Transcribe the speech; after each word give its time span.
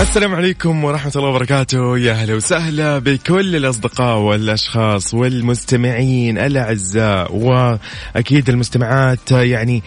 السلام 0.00 0.34
عليكم 0.34 0.84
ورحمة 0.84 1.12
الله 1.16 1.28
وبركاته. 1.28 1.98
يا 1.98 2.12
أهلا 2.12 2.34
وسهلا 2.34 2.98
بكل 2.98 3.56
الأصدقاء 3.56 4.18
والأشخاص 4.18 5.14
والمستمعين 5.14 6.38
الأعزاء 6.38 7.36
وأكيد 7.36 8.48
المستمعات 8.48 9.30
يعني 9.30 9.82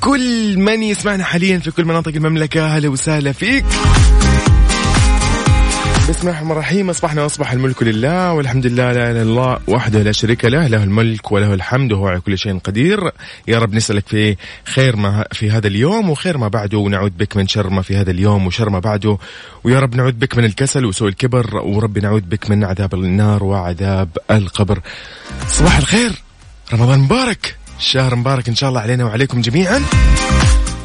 كل 0.00 0.58
من 0.58 0.82
يسمعنا 0.82 1.24
حاليا 1.24 1.58
في 1.58 1.70
كل 1.70 1.84
مناطق 1.84 2.12
المملكة. 2.14 2.76
أهلا 2.76 2.88
وسهلا 2.88 3.32
فيك. 3.32 3.64
بسم 6.18 6.28
الله 6.28 6.38
الرحمن 6.38 6.52
الرحيم. 6.52 6.90
أصبحنا 6.90 7.22
وأصبح 7.22 7.52
الملك 7.52 7.82
لله 7.82 8.32
والحمد 8.32 8.66
لله 8.66 8.92
لا 8.92 9.10
إله 9.10 9.10
إلا 9.10 9.22
الله 9.22 9.58
وحده 9.68 10.02
لا 10.02 10.12
شريك 10.12 10.44
له 10.44 10.66
له 10.66 10.84
الملك 10.84 11.32
وله 11.32 11.54
الحمد 11.54 11.92
وهو 11.92 12.06
على 12.08 12.20
كل 12.20 12.38
شيء 12.38 12.58
قدير. 12.58 12.98
يا 13.48 13.58
رب 13.58 13.74
نسألك 13.74 14.08
في 14.08 14.36
خير 14.64 14.96
ما 14.96 15.24
في 15.32 15.50
هذا 15.50 15.66
اليوم 15.66 16.10
وخير 16.10 16.38
ما 16.38 16.48
بعده 16.48 16.78
ونعوذ 16.78 17.10
بك 17.10 17.36
من 17.36 17.48
شر 17.48 17.70
ما 17.70 17.82
في 17.82 17.96
هذا 17.96 18.10
اليوم 18.10 18.46
وشر 18.46 18.70
ما 18.70 18.78
بعده 18.78 19.18
ويا 19.64 19.80
رب 19.80 19.94
نعوذ 19.94 20.12
بك 20.12 20.38
من 20.38 20.44
الكسل 20.44 20.84
وسوء 20.84 21.08
الكبر 21.08 21.56
ورب 21.56 21.98
نعوذ 21.98 22.20
بك 22.20 22.50
من 22.50 22.64
عذاب 22.64 22.94
النار 22.94 23.44
وعذاب 23.44 24.08
القبر. 24.30 24.80
صباح 25.48 25.78
الخير. 25.78 26.10
رمضان 26.72 26.98
مبارك. 26.98 27.56
شهر 27.78 28.14
مبارك 28.14 28.48
إن 28.48 28.54
شاء 28.54 28.68
الله 28.68 28.80
علينا 28.80 29.04
وعليكم 29.04 29.40
جميعا. 29.40 29.82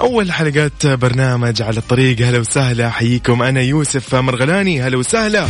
أول 0.04 0.32
حلقات 0.32 0.88
برنامج 0.88 1.62
على 1.62 1.78
الطريق. 1.78 2.22
هلا 2.22 2.40
وسهلا 2.40 2.88
أحييكم. 2.88 3.42
أنا 3.42 3.62
يوسف 3.62 4.16
مرغلاني. 4.16 4.82
هلا 4.82 4.98
وسهلا. 4.98 5.48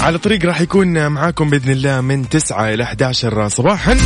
على 0.00 0.16
الطريق 0.16 0.44
راح 0.44 0.60
يكون 0.60 1.08
معاكم 1.08 1.50
بإذن 1.50 1.72
الله 1.72 2.00
من 2.00 2.28
9 2.28 2.74
إلى 2.74 2.82
11 2.82 3.48
صباحا. 3.48 3.96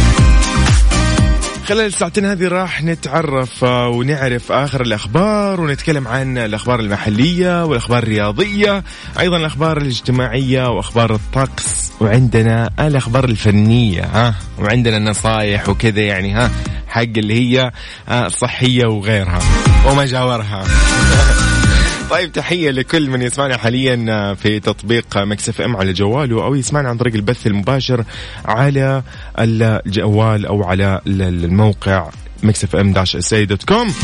خلال 1.66 1.86
الساعتين 1.86 2.24
هذه 2.24 2.48
راح 2.48 2.82
نتعرف 2.82 3.62
ونعرف 3.62 4.52
آخر 4.52 4.80
الأخبار 4.80 5.60
ونتكلم 5.60 6.08
عن 6.08 6.38
الأخبار 6.38 6.80
المحلية 6.80 7.64
والأخبار 7.64 8.02
الرياضية 8.02 8.84
أيضا 9.20 9.36
الأخبار 9.36 9.76
الاجتماعية 9.76 10.68
وأخبار 10.70 11.14
الطقس. 11.14 11.85
وعندنا 12.00 12.70
الأخبار 12.80 13.24
الفنية 13.24 14.04
ها؟ 14.04 14.34
وعندنا 14.58 14.96
النصايح 14.96 15.68
وكذا 15.68 16.00
يعني 16.00 16.32
ها؟ 16.32 16.50
حق 16.88 17.02
اللي 17.02 17.34
هي 17.34 17.70
صحية 18.28 18.86
وغيرها. 18.86 19.38
وما 19.86 20.06
جاورها. 20.06 20.64
طيب 22.10 22.32
تحية 22.32 22.70
لكل 22.70 23.10
من 23.10 23.22
يسمعنا 23.22 23.56
حاليا 23.56 24.34
في 24.34 24.60
تطبيق 24.60 25.18
مكسف 25.18 25.60
إم 25.60 25.76
على 25.76 25.92
جواله 25.92 26.44
أو 26.44 26.54
يسمعنا 26.54 26.88
عن 26.88 26.96
طريق 26.96 27.14
البث 27.14 27.46
المباشر 27.46 28.04
على 28.44 29.02
الجوال 29.38 30.46
أو 30.46 30.64
على 30.64 31.00
الموقع 31.06 32.10
Mix 32.42 32.76
FM 32.76 32.92
dash 32.92 33.34
dot 33.34 33.64
com. 33.64 33.94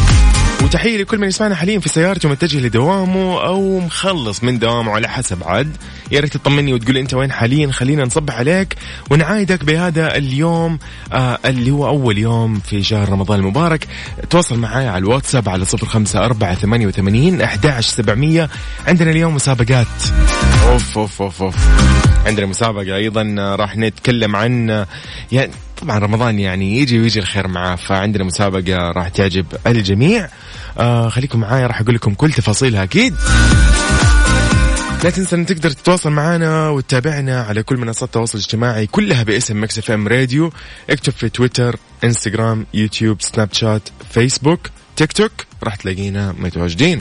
وتحية 0.62 0.97
لكل 0.97 1.19
من 1.19 1.28
يسمعنا 1.28 1.55
حاليا 1.55 1.78
في 1.78 1.89
سيارته 1.89 2.28
متجه 2.28 2.59
لدوامه 2.59 3.45
أو 3.45 3.81
مخلص 3.81 4.45
من 4.45 4.59
دوامه 4.59 4.93
على 4.93 5.09
حسب 5.09 5.45
عاد. 5.45 5.77
يا 6.11 6.21
ريت 6.21 6.37
تطمني 6.37 6.75
وتقول 6.75 6.97
أنت 6.97 7.15
وين 7.15 7.33
حاليا. 7.33 7.73
خلينا 7.73 8.05
نصبح 8.05 8.34
عليك 8.34 8.77
ونعايدك 9.11 9.65
بهذا 9.65 10.17
اليوم 10.17 10.78
آه 11.12 11.39
اللي 11.45 11.71
هو 11.71 11.87
أول 11.87 12.19
يوم 12.19 12.61
في 12.61 12.83
شهر 12.83 13.09
رمضان 13.09 13.41
المبارك. 13.41 13.89
تواصل 14.31 14.59
معي 14.59 14.89
على 14.89 14.99
الواتساب 14.99 15.49
على 15.49 15.65
صفر 15.65 15.87
خمسة 15.87 16.25
أربعة 16.25 16.55
ثمانية 16.55 16.87
وثمانين 16.87 17.41
أحداش 17.41 17.87
سبعمية. 17.87 18.49
عندنا 18.87 19.11
اليوم 19.11 19.34
مسابقات. 19.34 19.87
أوف 20.69 20.99
أوف 20.99 21.22
أوف 21.22 21.43
أوف. 21.43 21.56
عندنا 22.27 22.47
مسابقة 22.47 22.97
أيضا 22.97 23.34
راح 23.59 23.77
نتكلم 23.77 24.37
عن 24.37 24.84
يعني 25.33 25.53
طبعا 25.83 25.99
رمضان 25.99 26.39
يعني 26.39 26.78
يجي 26.78 27.01
ويجي 27.01 27.21
الخير 27.21 27.49
معاه 27.49 27.77
فعندنا 27.77 28.25
مسابقة 28.25 28.77
راح 28.77 29.09
تعجب 29.09 29.47
الجميع. 29.67 30.28
آه 30.78 31.09
خليكم 31.09 31.41
معايا 31.41 31.66
راح 31.66 31.81
أقول 31.81 31.94
لكم 31.94 32.15
كل 32.15 32.33
تفاصيلها 32.33 32.83
أكيد. 32.83 33.15
لا 35.05 35.10
تنسى 35.10 35.37
إن 35.37 35.47
تقدر 35.47 35.71
تتواصل 35.71 36.10
معنا 36.10 36.69
وتتابعنا 36.69 37.43
على 37.43 37.62
كل 37.62 37.77
منصات 37.77 38.03
التواصل 38.03 38.38
الاجتماعي 38.38 38.87
كلها 38.87 39.22
باسم 39.22 39.62
Mix 39.62 39.78
FM 39.78 40.09
Radio. 40.09 40.53
اكتب 40.91 41.12
في 41.12 41.28
تويتر 41.28 41.77
إنستغرام 42.05 42.66
يوتيوب 42.75 43.22
سناب 43.22 43.49
شات 43.53 43.88
فيسبوك 44.10 44.60
تيك 44.97 45.12
توك 45.12 45.33
راح 45.62 45.75
تلاقينا 45.77 46.34
متواجدين. 46.38 47.00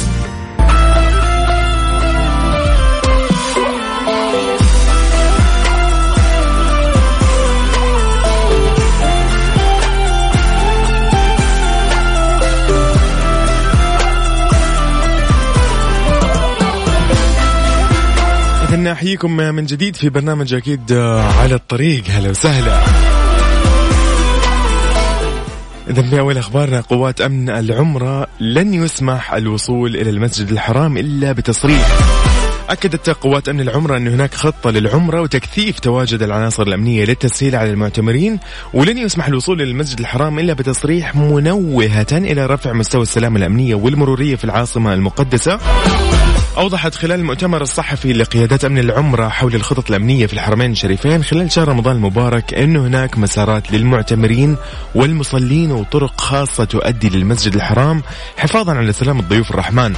إذا 18.71 18.91
أحييكم 18.91 19.37
من 19.37 19.65
جديد 19.65 19.95
في 19.95 20.09
برنامج 20.09 20.53
أكيد 20.53 20.93
على 21.41 21.55
الطريق. 21.55 22.03
هلا 22.09 22.29
وسهلا. 22.29 22.83
إذا 25.89 26.01
في 26.01 26.19
أول 26.19 26.37
أخبارنا 26.37 26.81
قوات 26.81 27.21
أمن 27.21 27.49
العمرة 27.49 28.27
لن 28.39 28.73
يسمح 28.73 29.33
الوصول 29.33 29.95
إلى 29.95 30.09
المسجد 30.09 30.51
الحرام 30.51 30.97
إلا 30.97 31.31
بتصريح. 31.31 31.87
أكدت 32.69 33.09
قوات 33.09 33.49
أمن 33.49 33.61
العمرة 33.61 33.97
أن 33.97 34.07
هناك 34.07 34.33
خطة 34.33 34.69
للعمرة 34.69 35.21
وتكثيف 35.21 35.79
تواجد 35.79 36.23
العناصر 36.23 36.63
الأمنية 36.63 37.05
للتسهيل 37.05 37.55
على 37.55 37.69
المعتمرين 37.69 38.39
ولن 38.73 38.97
يسمح 38.97 39.27
الوصول 39.27 39.61
إلى 39.61 39.71
المسجد 39.71 39.99
الحرام 39.99 40.39
إلا 40.39 40.53
بتصريح 40.53 41.15
منوهة 41.15 42.07
إلى 42.11 42.45
رفع 42.45 42.73
مستوى 42.73 43.01
السلامة 43.01 43.37
الأمنية 43.37 43.75
والمرورية 43.75 44.35
في 44.35 44.43
العاصمة 44.43 44.93
المقدسة. 44.93 45.59
أوضحت 46.57 46.95
خلال 46.95 47.19
المؤتمر 47.19 47.61
الصحفي 47.61 48.13
لقيادات 48.13 48.65
أمن 48.65 48.77
العمرة 48.77 49.29
حول 49.29 49.55
الخطط 49.55 49.89
الأمنية 49.89 50.25
في 50.25 50.33
الحرمين 50.33 50.71
الشريفين 50.71 51.23
خلال 51.23 51.51
شهر 51.51 51.67
رمضان 51.67 51.95
المبارك 51.95 52.53
أن 52.53 52.75
هناك 52.75 53.17
مسارات 53.17 53.71
للمعتمرين 53.71 54.57
والمصلين 54.95 55.71
وطرق 55.71 56.21
خاصة 56.21 56.63
تؤدي 56.63 57.09
للمسجد 57.09 57.55
الحرام 57.55 58.03
حفاظا 58.37 58.73
على 58.73 58.93
سلامة 58.93 59.21
ضيوف 59.21 59.51
الرحمن. 59.51 59.93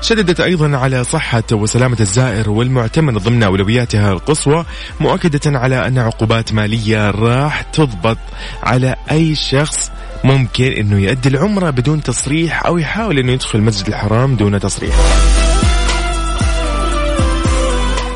شددت 0.00 0.40
أيضا 0.40 0.76
على 0.76 1.04
صحة 1.04 1.42
وسلامة 1.52 1.96
الزائر 2.00 2.50
والمعتمر 2.50 3.18
ضمن 3.18 3.42
أولوياتها 3.42 4.12
القصوى 4.12 4.64
مؤكدة 5.00 5.58
على 5.58 5.86
أن 5.86 5.98
عقوبات 5.98 6.52
مالية 6.52 7.10
راح 7.10 7.62
تضبط 7.62 8.18
على 8.62 8.96
أي 9.10 9.34
شخص 9.34 9.90
ممكن 10.24 10.64
أنه 10.64 10.98
يؤدي 10.98 11.28
العمرة 11.28 11.70
بدون 11.70 12.02
تصريح 12.02 12.66
أو 12.66 12.78
يحاول 12.78 13.18
أنه 13.18 13.32
يدخل 13.32 13.58
المسجد 13.58 13.88
الحرام 13.88 14.36
دون 14.36 14.60
تصريح. 14.60 14.94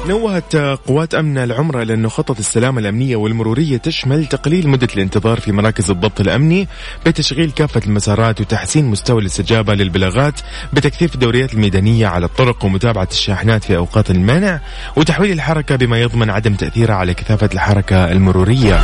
نوهت 0.08 0.56
قوات 0.56 1.14
أمن 1.14 1.38
العمرة 1.38 1.82
إلى 1.82 1.94
أنه 1.94 2.08
خطة 2.08 2.38
السلامة 2.38 2.80
الأمنية 2.80 3.16
والمرورية 3.16 3.76
تشمل 3.76 4.26
تقليل 4.26 4.68
مدة 4.68 4.88
الانتظار 4.96 5.40
في 5.40 5.52
مراكز 5.52 5.90
الضبط 5.90 6.20
الأمني 6.20 6.68
بتشغيل 7.06 7.50
كافة 7.50 7.80
المسارات 7.86 8.40
وتحسين 8.40 8.84
مستوى 8.84 9.20
الاستجابة 9.20 9.74
للبلاغات 9.74 10.40
بتكثيف 10.72 11.14
الدوريات 11.14 11.54
الميدانية 11.54 12.06
على 12.06 12.26
الطرق 12.26 12.64
ومتابعة 12.64 13.08
الشاحنات 13.12 13.64
في 13.64 13.76
أوقات 13.76 14.10
المنع 14.10 14.60
وتحويل 14.96 15.32
الحركة 15.32 15.76
بما 15.76 16.00
يضمن 16.00 16.30
عدم 16.30 16.54
تأثيرها 16.54 16.94
على 16.94 17.14
كثافة 17.14 17.50
الحركة 17.54 18.12
المرورية. 18.12 18.80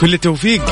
كل 0.00 0.14
التوفيق. 0.14 0.62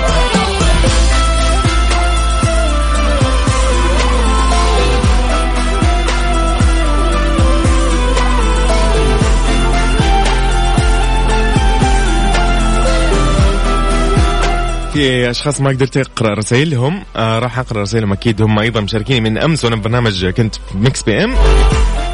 في 14.98 15.30
أشخاص 15.30 15.60
ما 15.60 15.68
قدرت 15.70 15.96
أقرأ 15.96 16.34
رسائلهم 16.34 17.02
آه 17.16 17.38
راح 17.38 17.58
أقرأ 17.58 17.82
رسائلهم 17.82 18.12
أكيد. 18.12 18.42
هم 18.42 18.58
أيضا 18.58 18.80
مشاركين 18.80 19.22
من 19.22 19.38
أمس 19.38 19.64
وأنا 19.64 19.76
ببرنامج 19.76 20.26
كنت 20.26 20.54
في 20.54 20.60
Mix 20.78 21.02
PM. 21.02 21.34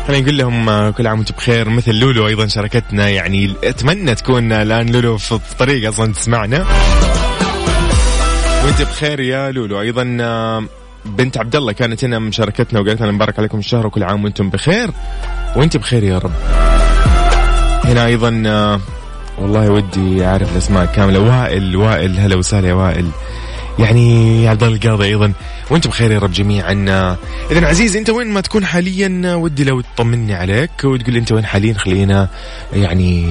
خلينا 0.09 0.23
نقول 0.23 0.39
لهم 0.39 0.69
آه 0.69 0.91
كل 0.91 1.07
عام 1.07 1.19
وأنتم 1.19 1.35
بخير 1.37 1.69
مثل 1.69 1.95
لولو 1.95 2.27
أيضا 2.27 2.47
شاركتنا. 2.47 3.09
يعني 3.09 3.55
أتمنى 3.65 4.15
تكون 4.15 4.53
الآن 4.53 4.91
لولو 4.91 5.19
في 5.19 5.33
الطريق 5.33 5.89
أصلا 5.89 6.13
تسمعنا. 6.13 6.67
وأنت 8.65 8.83
بخير 8.83 9.21
يا 9.21 9.51
لولو. 9.51 9.81
أيضا 9.81 10.17
آه 10.21 10.65
بنت 11.05 11.39
عبد 11.39 11.57
الله 11.57 11.73
كانت 11.73 12.05
هنا 12.05 12.19
مشاركتنا 12.19 12.81
وقالت 12.81 13.03
لنا 13.03 13.13
مبارك 13.13 13.39
عليكم 13.39 13.59
الشهر 13.59 13.87
وكل 13.87 14.03
عام 14.03 14.25
وأنتم 14.25 14.51
بخير. 14.51 14.91
وأنت 15.57 15.77
بخير 15.77 16.05
يا 16.05 16.19
رب. 16.19 16.33
هنا 17.85 18.07
أيضا 18.07 18.43
آه 18.47 18.81
والله 19.39 19.71
ودي 19.71 20.25
أعرف 20.27 20.53
الأسماء 20.53 20.87
كاملة. 20.87 21.21
وائل 21.21 21.77
وائل 21.77 22.19
هلا 22.19 22.37
وسهلا 22.37 22.69
يا 22.69 22.75
وائل 22.75 23.09
يعني 23.79 24.43
يا 24.45 24.51
عبد 24.51 24.63
الله 24.63 24.77
القاضي 24.77 25.07
أيضا. 25.07 25.33
وانت 25.71 25.87
بخير 25.87 26.11
يا 26.11 26.19
رب 26.19 26.33
جميعا. 26.33 26.73
اذا 27.51 27.67
عزيز 27.67 27.97
أنت 27.97 28.11
وين 28.11 28.27
ما 28.27 28.41
تكون 28.41 28.65
حاليا 28.65 29.35
ودي 29.35 29.65
لو 29.65 29.81
تطمني 29.81 30.35
عليك 30.35 30.71
وتقول 30.85 31.17
أنت 31.17 31.33
وين 31.33 31.45
حاليا 31.45 31.75
خلينا 31.75 32.29
يعني 32.73 33.27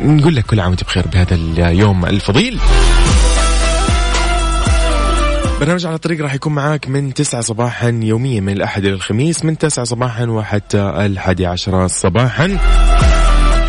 نقول 0.00 0.36
لك 0.36 0.46
كل 0.46 0.60
عام 0.60 0.70
وأنت 0.70 0.84
بخير 0.84 1.06
بهذا 1.12 1.34
اليوم 1.34 2.06
الفضيل. 2.06 2.58
برنامج 5.60 5.86
على 5.86 5.94
الطريق 5.94 6.22
راح 6.22 6.34
يكون 6.34 6.54
معاك 6.54 6.88
من 6.88 7.14
9 7.14 7.40
صباحا 7.40 8.00
يوميا 8.02 8.40
من 8.40 8.52
الأحد 8.52 8.84
إلى 8.84 8.94
الخميس 8.94 9.44
من 9.44 9.58
9 9.58 9.84
صباحا 9.84 10.24
وحتى 10.24 10.78
الحادي 10.78 11.46
عشر 11.46 11.86
صباحا. 11.86 12.58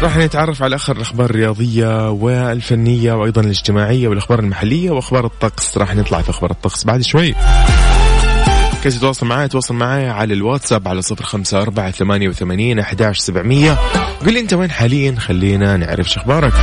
راح 0.01 0.17
نتعرف 0.17 0.63
على 0.63 0.75
آخر 0.75 0.95
الأخبار 0.95 1.29
الرياضية 1.29 2.09
والفنية 2.11 3.13
وأيضا 3.13 3.41
الاجتماعية 3.41 4.07
والأخبار 4.07 4.39
المحلية 4.39 4.91
وأخبار 4.91 5.25
الطقس. 5.25 5.77
راح 5.77 5.95
نطلع 5.95 6.21
في 6.21 6.29
أخبار 6.29 6.51
الطقس 6.51 6.85
بعد 6.85 7.01
شوي. 7.01 7.35
كيف 8.83 8.97
تتواصل 8.97 9.25
معي 9.27 9.47
تواصل 9.47 9.73
معي 9.73 10.09
على 10.09 10.33
الواتساب 10.33 10.87
على 10.87 11.01
صفر 11.01 11.23
خمسة 11.23 11.61
أربعة 11.61 11.91
ثمانية 11.91 12.29
وثمانين 12.29 12.79
أحداش 12.79 13.19
سبعمية. 13.19 13.77
قل 14.25 14.37
أنت 14.37 14.53
وين 14.53 14.71
حاليا؟ 14.71 15.15
خلينا 15.19 15.77
نعرف 15.77 16.09
شخبارك. 16.09 16.53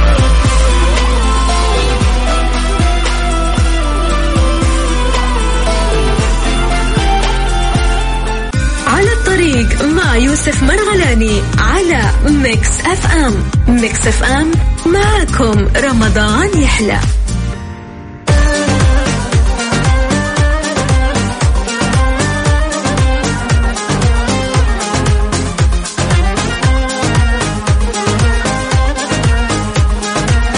مع 10.15 10.21
يوسف 10.21 10.63
مرغلاني 10.63 11.43
على 11.59 12.11
Mix 12.31 12.81
FM. 12.81 13.35
Mix 13.69 14.07
FM 14.07 14.53
معكم 14.87 15.67
رمضان 15.77 16.63
يحلى. 16.63 17.01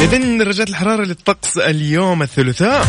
إذن 0.00 0.38
درجات 0.38 0.68
الحرارة 0.68 1.04
للطقس 1.04 1.58
اليوم 1.58 2.22
الثلاثاء. 2.22 2.86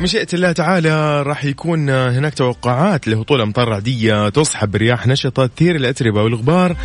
مشيئة 0.00 0.26
الله 0.34 0.52
تعالى 0.52 1.22
راح 1.22 1.44
يكون 1.44 1.90
هناك 1.90 2.34
توقعات 2.34 3.08
لهطول 3.08 3.40
أمطار 3.40 3.68
رعدية 3.68 4.28
تصحب 4.28 4.76
رياح 4.76 5.06
نشطة 5.06 5.46
تثير 5.46 5.76
الأتربة 5.76 6.22
والغبار 6.22 6.76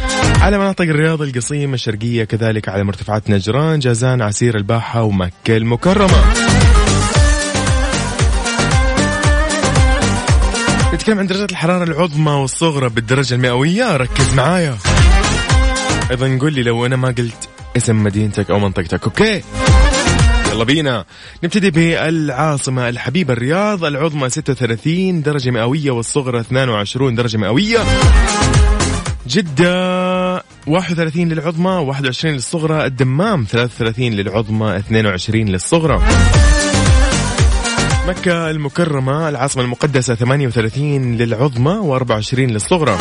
على 0.42 0.58
مناطق 0.58 0.82
الرياض 0.82 1.22
القصيم 1.22 1.74
الشرقية 1.74 2.24
كذلك 2.24 2.70
على 2.70 2.84
مرتفعات 2.84 3.30
نجران 3.30 3.80
جازان 3.80 4.22
عسير 4.22 4.58
الباحة 4.58 5.04
ومكة 5.04 5.58
المكرمة. 5.58 6.24
نتكلم 10.94 11.20
عن 11.20 11.28
درجات 11.28 11.52
الحرارة 11.52 11.84
العظمى 11.84 12.32
والصغرى 12.32 12.90
بالدرجة 12.90 13.36
المئوية. 13.36 13.98
ركز 13.98 14.34
معايا. 14.34 14.78
أيضا 16.12 16.28
نقول 16.28 16.54
لي 16.54 16.64
لو 16.64 16.86
أنا 16.86 16.96
ما 16.96 17.08
قلت 17.08 17.50
اسم 17.78 18.04
مدينتك 18.04 18.52
أو 18.52 18.60
منطقتك 18.60 19.04
أوكي؟ 19.04 19.42
يلا 20.54 20.64
بينا. 20.64 21.06
نبتدي 21.44 21.72
بالعاصمة 21.72 22.90
الحبيبة 22.90 23.34
الرياض 23.34 23.86
العظمى 23.86 24.30
36 24.30 25.22
درجة 25.22 25.52
مئوية 25.52 25.92
والصغرى 25.92 26.40
22 26.40 27.16
درجة 27.16 27.38
مئوية. 27.38 27.80
جدة 29.28 30.44
31 30.68 31.30
للعظمى 31.30 31.70
21 31.70 32.34
للصغرى 32.34 32.86
الدمام 32.86 33.46
33 33.50 34.14
للعظمى 34.14 34.78
22 34.78 35.50
للصغرى. 35.50 36.02
مكة 38.08 38.50
المكرمة 38.50 39.30
العاصمة 39.30 39.64
المقدسة 39.64 40.16
38 40.16 41.18
للعظمى 41.18 42.00
و24 42.00 42.34
للصغرى. 42.40 42.98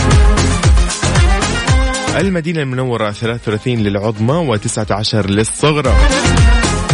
المدينة 2.18 2.62
المنورة 2.62 3.10
33 3.10 3.78
للعظمى 3.78 4.58
و19 4.58 5.14
للصغرى. 5.14 5.94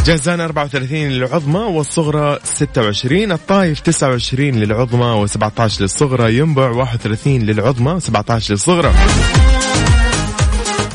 جازان 0.07 0.41
34 0.41 1.09
للعظمى 1.09 1.61
والصغرى 1.61 2.39
26 2.45 3.33
الطايف 3.33 3.81
29 3.81 4.55
للعظمى 4.55 5.27
و17 5.27 5.81
للصغرى 5.81 6.39
ينبع 6.39 6.71
31 6.71 7.43
للعظمى 7.43 8.01
و17 8.01 8.51
للصغرى. 8.51 8.93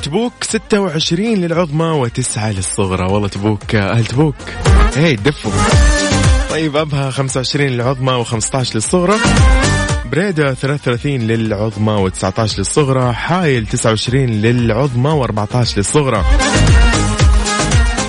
تبوك 0.04 0.34
26 0.42 1.36
للعظمى 1.36 2.06
و9 2.06 2.38
للصغرى. 2.38 3.14
والله 3.14 3.28
تبوك 3.28 3.76
أهل 3.76 4.06
تبوك. 4.06 4.36
هي 4.96 5.16
دفوا 5.16 5.52
طيب 6.50 6.78
أبها 6.78 7.12
25 7.12 7.68
للعظمى 7.70 8.26
و15 8.26 8.76
للصغرى. 8.76 9.16
بريدة 10.12 10.54
33 10.54 11.22
للعظمى 11.22 12.10
و19 12.10 12.58
للصغرى. 12.58 13.14
حايل 13.14 13.66
29 13.68 14.30
للعظمى 14.30 15.24
و14 15.24 15.78
للصغرى. 15.78 16.24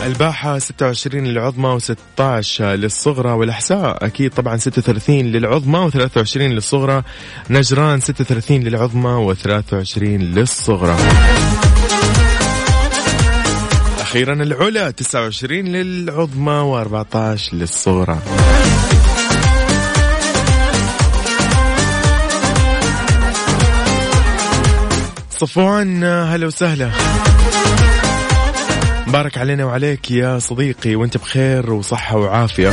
الباحة 0.04 0.58
26 0.58 1.24
للعظمى 1.24 1.78
و16 1.80 2.60
للصغرى 2.60 3.30
والأحساء. 3.32 4.06
أكيد 4.06 4.30
طبعا 4.34 4.56
36 4.56 5.26
للعظمى 5.26 5.90
و23 5.90 6.36
للصغرى. 6.36 7.02
نجران 7.50 8.00
36 8.00 8.62
للعظمى 8.64 9.34
و23 9.34 10.02
للصغرى. 10.02 10.96
أخيرا 14.00 14.32
العلا 14.32 14.90
29 14.90 15.66
للعظمى 15.66 16.84
و14 16.84 17.54
للصغرى. 17.54 18.18
صفوان 25.30 26.04
هلا 26.04 26.46
وسهلا. 26.46 26.90
مبارك 29.14 29.38
علينا 29.38 29.64
وعليك 29.64 30.10
يا 30.10 30.38
صديقي 30.38 30.96
وأنت 30.96 31.16
بخير 31.16 31.72
وصحة 31.72 32.16
وعافية. 32.16 32.70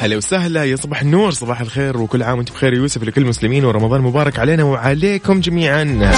هلا 0.00 0.16
وسهلا 0.16 0.64
يا 0.64 0.76
صباح 0.76 1.00
النور 1.00 1.30
صباح 1.30 1.60
الخير 1.60 1.96
وكل 1.96 2.22
عام 2.22 2.38
وأنت 2.38 2.50
بخير 2.50 2.74
يوسف 2.74 3.02
لكل 3.02 3.22
المسلمين 3.22 3.64
ورمضان 3.64 4.00
مبارك 4.00 4.38
علينا 4.38 4.64
وعليكم 4.64 5.40
جميعا. 5.40 6.12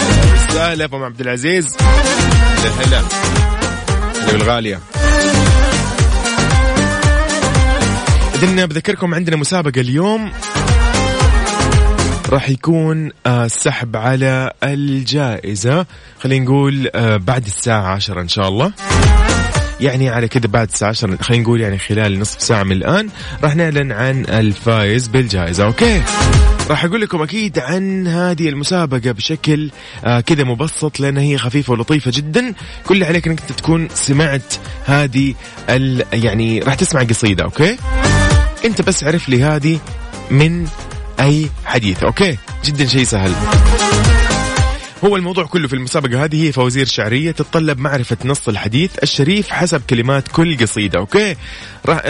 وسهلا 0.49 0.85
ام 0.85 1.03
عبد 1.03 1.21
العزيز. 1.21 1.77
هلا. 2.79 2.99
هلا 2.99 4.33
بالغالية. 4.33 4.81
إذن 8.35 8.67
بذكركم 8.67 9.15
عندنا 9.15 9.37
مسابقة 9.37 9.81
اليوم. 9.81 10.33
راح 12.35 12.49
يكون 12.51 13.11
السحب 13.27 13.97
على 13.97 14.53
الجائزة. 14.63 15.87
خلينا 16.21 16.45
نقول 16.45 16.91
بعد 17.19 17.47
الساعة 17.47 17.87
عشرة 17.87 18.21
إن 18.21 18.29
شاء 18.29 18.49
الله. 18.49 18.73
يعني 19.81 20.09
على 20.09 20.29
كده 20.29 20.49
بعد 20.49 20.69
الساعة 20.69 20.89
10 20.89 21.17
خلينا 21.23 21.43
نقول 21.43 21.61
يعني 21.61 21.79
خلال 21.79 22.21
نصف 22.21 22.43
ساعة 22.43 22.63
من 22.63 22.73
الآن 22.73 23.09
راح 23.43 23.57
نعلن 23.57 23.93
عن 23.93 24.25
الفائز 24.29 25.09
بالجائزة. 25.09 25.65
Okay. 25.65 26.03
راح 26.71 26.85
أقول 26.85 27.01
لكم 27.01 27.23
أكيد 27.23 27.59
عن 27.59 28.07
هذه 28.07 28.49
المسابقة 28.49 29.13
بشكل 29.13 29.71
آه 30.05 30.21
كذا 30.21 30.45
مبسط 30.45 31.01
لأن 31.01 31.17
هي 31.17 31.39
خفيفة 31.39 31.73
ولطيفة 31.73 32.11
جدا. 32.15 32.55
كل 32.87 32.95
اللي 32.95 33.07
عليك 33.07 33.29
أنك 33.29 33.41
تكون 33.41 33.89
سمعت 33.95 34.55
هذه 34.87 35.35
يعني 36.13 36.59
راح 36.59 36.75
تسمع 36.75 37.03
قصيدة. 37.03 37.45
Okay. 37.45 37.77
أنت 38.65 38.83
بس 38.83 39.05
عرف 39.05 39.29
لي 39.29 39.43
هذه 39.43 39.79
من 40.31 40.67
أي 41.21 41.51
حديث. 41.65 42.03
Okay. 42.03 42.39
جدا 42.65 42.87
شيء 42.87 43.05
سهل. 43.05 43.33
هو 45.05 45.17
الموضوع 45.17 45.45
كله 45.45 45.69
في 45.69 45.75
المسابقة 45.75 46.25
هذه. 46.25 46.47
هي 46.47 46.53
فوازير 46.53 46.87
شعرية 46.87 47.31
تتطلب 47.31 47.79
معرفة 47.79 48.17
نص 48.25 48.49
الحديث 48.49 48.91
الشريف 49.03 49.51
حسب 49.51 49.83
كلمات 49.91 50.29
كل 50.29 50.57
قصيدة. 50.57 50.99
Okay. 50.99 51.37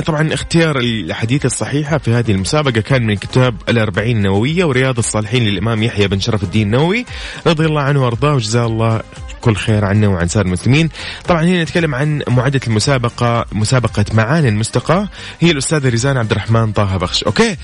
طبعا 0.06 0.34
اختيار 0.34 0.78
الحديث 0.78 1.46
الصحيحة 1.46 1.98
في 1.98 2.10
هذه 2.10 2.30
المسابقة 2.30 2.80
كان 2.80 3.06
من 3.06 3.16
كتاب 3.16 3.56
الأربعين 3.68 4.16
النووية 4.16 4.64
ورياض 4.64 4.98
الصالحين 4.98 5.44
للإمام 5.44 5.82
يحيى 5.82 6.08
بن 6.08 6.20
شرف 6.20 6.42
الدين 6.42 6.66
النووي 6.66 7.04
رضي 7.46 7.66
الله 7.66 7.82
عنه 7.82 8.04
وأرضاه. 8.04 8.34
وجزاه 8.34 8.66
الله 8.66 9.00
كل 9.44 9.56
خير 9.56 9.84
عنا 9.84 10.08
وعن 10.08 10.28
سائر 10.28 10.46
المسلمين. 10.46 10.88
طبعا 11.28 11.42
هنا 11.42 11.62
نتكلم 11.62 11.94
عن 11.94 12.22
معدة 12.28 12.60
المسابقة 12.66 13.44
مسابقة 13.52 14.04
معاني 14.12 14.48
المستقى. 14.48 15.08
هي 15.40 15.50
الأستاذة 15.50 15.88
ريزان 15.88 16.16
عبد 16.16 16.30
الرحمن 16.30 16.72
طه 16.72 16.96
بخش. 16.96 17.24
Okay؟ 17.24 17.56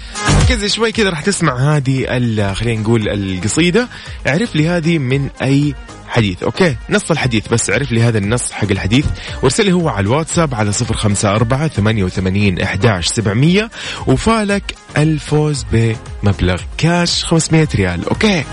ركز 0.43 0.65
شوي 0.65 0.93
كذا 0.93 1.11
راح 1.11 1.21
تسمع 1.21 1.77
هذه 1.77 2.05
خلينا 2.55 2.81
نقول 2.81 3.09
القصيدة. 3.09 3.89
اعرف 4.27 4.57
لي 4.57 4.69
هذه 4.69 4.99
من 4.99 5.29
أي 5.43 5.75
حديث. 6.11 6.43
Okay 6.43 6.77
نص 6.90 7.11
الحديث 7.11 7.49
بس 7.49 7.71
عرف 7.71 7.93
لي 7.93 8.02
هذا 8.02 8.19
النص 8.19 8.52
حق 8.52 8.71
الحديث. 8.71 9.07
وارسل 9.43 9.64
لي 9.64 9.73
هو 9.73 9.88
على 9.88 10.00
الواتساب 10.00 10.55
على 10.55 10.73
صفر 10.73 10.95
خمسة 10.95 11.35
أربعة 11.35 11.69
ثمانية 11.69 12.05
وثمانين 12.05 12.61
إحداش 12.61 13.07
سبعمية. 13.07 13.71
وفالك 14.07 14.75
الفوز 14.97 15.67
بمبلغ 15.73 16.62
كاش 16.79 17.25
500 17.25 17.69
ريال. 17.75 18.09
Okay 18.09 18.45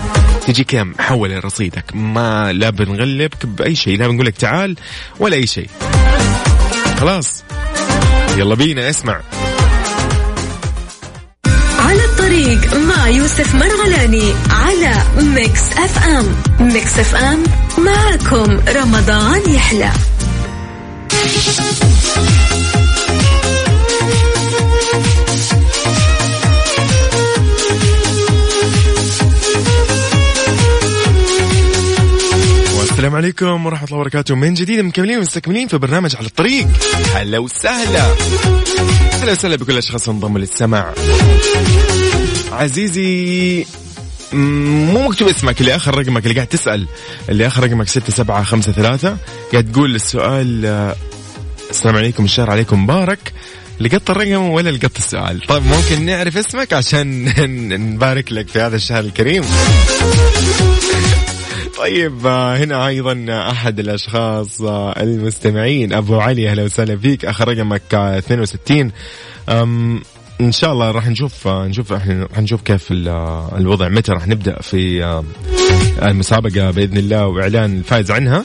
تجي 0.46 0.64
كم؟ 0.64 0.94
حول 0.98 1.44
رصيدك. 1.44 1.84
ما 1.94 2.52
لا 2.52 2.70
بنغلبك 2.70 3.46
بأي 3.46 3.74
شيء 3.74 3.98
لا 3.98 4.08
بنقول 4.08 4.26
لك 4.26 4.36
تعال 4.36 4.76
ولا 5.18 5.36
أي 5.36 5.46
شيء. 5.46 5.70
خلاص 7.00 7.44
يلا 8.36 8.54
بينا 8.54 8.90
اسمع. 8.90 9.20
الطريق 12.38 12.74
مع 12.74 13.08
يوسف 13.08 13.54
مرغلاني 13.54 14.34
على 14.50 15.02
Mix 15.22 15.62
FM. 15.72 16.36
Mix 16.60 16.98
FM 16.98 17.42
معكم 17.78 18.60
رمضان 18.68 19.50
يحلى. 19.50 19.92
السلام 32.82 33.14
عليكم 33.14 33.66
ورحمة 33.66 33.86
الله 33.88 33.98
وبركاته. 33.98 34.34
من 34.34 34.54
جديد 34.54 34.80
مكملين 34.80 35.18
ومستكملين 35.18 35.68
في 35.68 35.78
برنامج 35.78 36.16
على 36.16 36.26
الطريق. 36.26 36.66
هلا 37.14 37.38
وسهلا. 37.38 38.14
هلا 39.22 39.32
وسهلا 39.32 39.56
بكل 39.56 39.72
الأشخاص 39.72 40.08
انضموا 40.08 40.38
للسمع 40.38 40.94
عزيزي 42.58 43.64
مو 44.32 45.08
مكتوب 45.08 45.28
اسمك 45.28 45.60
اللي 45.60 45.76
آخر 45.76 45.98
رقمك 45.98 46.22
اللي 46.22 46.34
قاعد 46.34 46.46
تسأل 46.46 46.86
اللي 47.28 47.46
آخر 47.46 47.64
رقمك 47.64 47.88
ستة 47.88 48.12
سبعة 48.12 48.42
خمسة 48.42 48.72
ثلاثة 48.72 49.16
قاعد 49.52 49.72
تقول 49.72 49.94
السؤال 49.94 50.66
آه، 50.66 50.96
السلام 51.70 51.96
عليكم 51.96 52.24
الشهر 52.24 52.50
عليكم 52.50 52.82
مبارك 52.82 53.32
لقطت 53.80 54.10
الرقم 54.10 54.42
ولا 54.42 54.70
لقطت 54.70 54.98
السؤال؟ 54.98 55.40
طيب 55.40 55.62
ممكن 55.62 56.06
نعرف 56.06 56.36
اسمك 56.36 56.72
عشان 56.72 57.32
نبارك 57.94 58.32
لك 58.32 58.48
في 58.48 58.60
هذا 58.60 58.76
الشهر 58.76 59.00
الكريم. 59.04 59.44
طيب 61.78 62.26
آه، 62.26 62.56
هنا 62.56 62.86
أيضا 62.86 63.26
أحد 63.50 63.78
الأشخاص 63.78 64.60
آه، 64.60 65.02
المستمعين 65.02 65.92
أبو 65.92 66.20
علي 66.20 66.50
أهلا 66.50 66.62
وسهلا 66.62 66.96
فيك 66.96 67.24
آخر 67.24 67.48
رقمك 67.48 67.94
62 67.94 68.92
إن 70.40 70.52
شاء 70.52 70.72
الله 70.72 70.90
راح 70.90 71.08
نشوف 71.08 71.48
نشوف 71.48 71.92
إحنا 71.92 72.28
راح 72.30 72.38
نشوف 72.38 72.62
كيف 72.62 72.86
الوضع. 72.90 73.88
متى 73.88 74.12
راح 74.12 74.28
نبدأ 74.28 74.62
في 74.62 75.22
المسابقة 76.02 76.70
بإذن 76.70 76.96
الله 76.96 77.26
وإعلان 77.26 77.78
الفائز 77.78 78.10
عنها. 78.10 78.44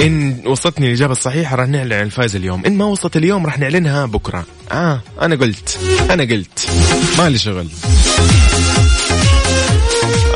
إن 0.00 0.42
وصلتني 0.46 0.86
الإجابة 0.86 1.12
الصحيحة 1.12 1.56
راح 1.56 1.68
نعلن 1.68 1.92
عن 1.92 2.02
الفائز 2.02 2.36
اليوم. 2.36 2.64
إن 2.66 2.76
ما 2.76 2.84
وصلت 2.84 3.16
اليوم 3.16 3.46
راح 3.46 3.58
نعلنها 3.58 4.06
بكرة. 4.06 4.44
آه 4.72 5.00
أنا 5.22 5.36
قلت 5.36 5.78
أنا 6.10 6.22
قلت. 6.22 6.68
ما 7.18 7.28
لي 7.28 7.38
شغل. 7.38 7.66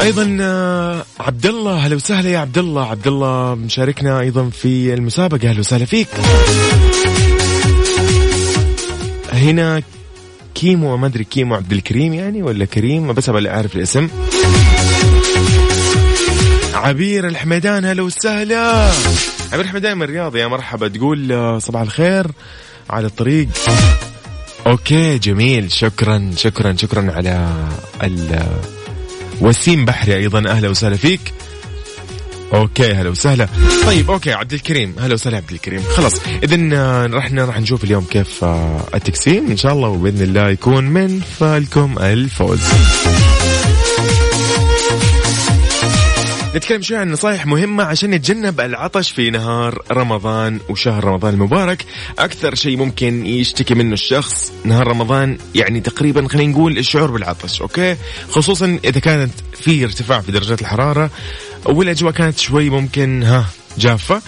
أيضا 0.03 0.39
آه، 0.41 1.05
عبد 1.21 1.47
الله 1.47 1.87
هلا 1.87 1.97
وسهلا 1.97 2.31
يا 2.31 2.39
عبد 2.39 2.59
الله 2.59 2.87
عبد 2.87 3.07
الله 3.07 3.55
مشاركنا 3.55 4.21
أيضا 4.21 4.51
في 4.51 4.95
المسابقة. 4.95 5.49
أهلا 5.49 5.61
وسهلا 5.61 5.85
فيك. 5.85 6.09
هنا 9.39 9.83
كيمو 10.55 10.97
ما 10.97 11.07
أدري 11.07 11.25
كيمو 11.25 11.55
عبد 11.55 11.73
الكريم 11.73 12.15
يعني 12.15 12.43
ولا 12.43 12.65
كريم؟ 12.65 13.13
بس 13.13 13.29
أبغى 13.29 13.51
أعرف 13.51 13.77
الاسم. 13.77 14.09
عبير 16.75 17.27
الحميدان 17.29 17.85
هلا 17.85 18.03
وسهلا. 18.03 18.91
عبير 19.53 19.65
الحميدان 19.65 19.99
من 19.99 20.03
الرياض 20.03 20.37
يا 20.37 20.47
مرحبا. 20.47 20.89
تقول 20.89 21.33
آه، 21.33 21.59
صباح 21.59 21.83
الخير 21.83 22.27
على 22.91 23.07
الطريق. 23.07 23.49
okay 24.67 25.19
جميل. 25.19 25.73
شكرا 25.73 26.31
شكرا 26.37 26.77
شكرا 26.77 27.13
على 27.13 27.49
ال 28.03 28.47
وسيم 29.41 29.85
بحري 29.85 30.17
أيضا. 30.17 30.49
أهلا 30.49 30.69
وسهلا 30.69 30.97
فيك. 30.97 31.21
okay 32.55 32.93
هلا 32.93 33.11
وسهلا. 33.11 33.49
طيب 33.87 34.11
okay 34.11 34.33
عبد 34.33 34.53
الكريم. 34.53 34.95
هلا 35.01 35.15
وسهلا 35.15 35.37
عبد 35.37 35.51
الكريم. 35.53 35.83
خلاص 35.97 36.21
اذا 36.43 37.07
راح 37.07 37.33
راح 37.33 37.61
نشوف 37.61 37.85
اليوم 37.85 38.05
كيف 38.05 38.45
آه، 38.45 38.85
التقسيم 38.95 39.51
إن 39.51 39.57
شاء 39.57 39.73
الله 39.73 39.89
وبإذن 39.89 40.23
الله 40.23 40.51
يكون 40.51 40.85
من 40.85 41.21
فالكم 41.21 41.99
الفوز. 41.99 42.61
نتكلم 46.57 46.83
شوي 46.83 46.97
عن 46.97 47.11
نصائح 47.11 47.47
مهمة 47.47 47.85
عشان 47.85 48.11
نتجنب 48.11 48.61
العطش 48.61 49.11
في 49.11 49.31
نهار 49.31 49.83
رمضان 49.93 50.61
وشهر 50.69 51.05
رمضان 51.05 51.35
المبارك. 51.35 51.85
أكثر 52.19 52.55
شيء 52.55 52.77
ممكن 52.77 53.27
يشتكي 53.27 53.75
منه 53.75 53.93
الشخص 53.93 54.53
نهار 54.65 54.87
رمضان 54.87 55.39
يعني 55.55 55.81
تقريبا 55.81 56.29
خلينا 56.29 56.53
نقول 56.53 56.79
الشعور 56.79 57.11
بالعطش 57.11 57.63
okay؟ 57.63 57.97
خصوصا 58.31 58.79
إذا 58.85 59.01
كانت 59.01 59.33
في 59.55 59.85
ارتفاع 59.85 60.21
في 60.21 60.33
درجات 60.33 60.61
الحرارة 60.61 61.11
والأجواء 61.67 62.13
كانت 62.13 62.39
شوي 62.39 62.71
ممكن 62.71 63.23
ها 63.23 63.47
جافة. 63.79 64.23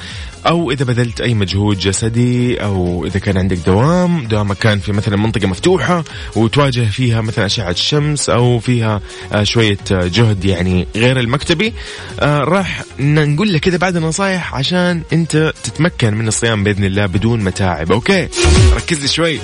أو 0.47 0.71
إذا 0.71 0.85
بذلت 0.85 1.21
أي 1.21 1.35
مجهود 1.35 1.79
جسدي 1.79 2.63
أو 2.63 3.07
إذا 3.07 3.19
كان 3.19 3.37
عندك 3.37 3.57
دوام 3.57 4.27
دوامك 4.27 4.57
كان 4.57 4.79
في 4.79 4.93
مثلا 4.93 5.17
منطقة 5.17 5.47
مفتوحة 5.47 6.05
وتواجه 6.37 6.85
فيها 6.91 7.21
مثلا 7.21 7.47
أشعة 7.47 7.71
الشمس 7.71 8.31
أو 8.31 8.59
فيها 8.59 9.01
آه، 9.33 9.43
شوية 9.43 9.79
آه، 9.93 10.07
جهد 10.07 10.45
يعني 10.45 10.87
غير 10.97 11.21
المكتبي. 11.21 11.73
آه، 12.21 12.39
راح 12.39 12.83
نقول 13.01 13.53
لك 13.53 13.61
كذا 13.61 13.77
بعد 13.77 13.97
النصائح 13.97 14.55
عشان 14.55 15.03
أنت 15.13 15.53
تتمكن 15.65 16.15
من 16.15 16.29
الصيام 16.29 16.65
بإذن 16.65 16.85
الله 16.85 17.07
بدون 17.07 17.41
متاعب. 17.41 17.93
okay؟ 17.93 18.29
ركز 18.77 19.01
لي 19.01 19.09
شوي. 19.09 19.41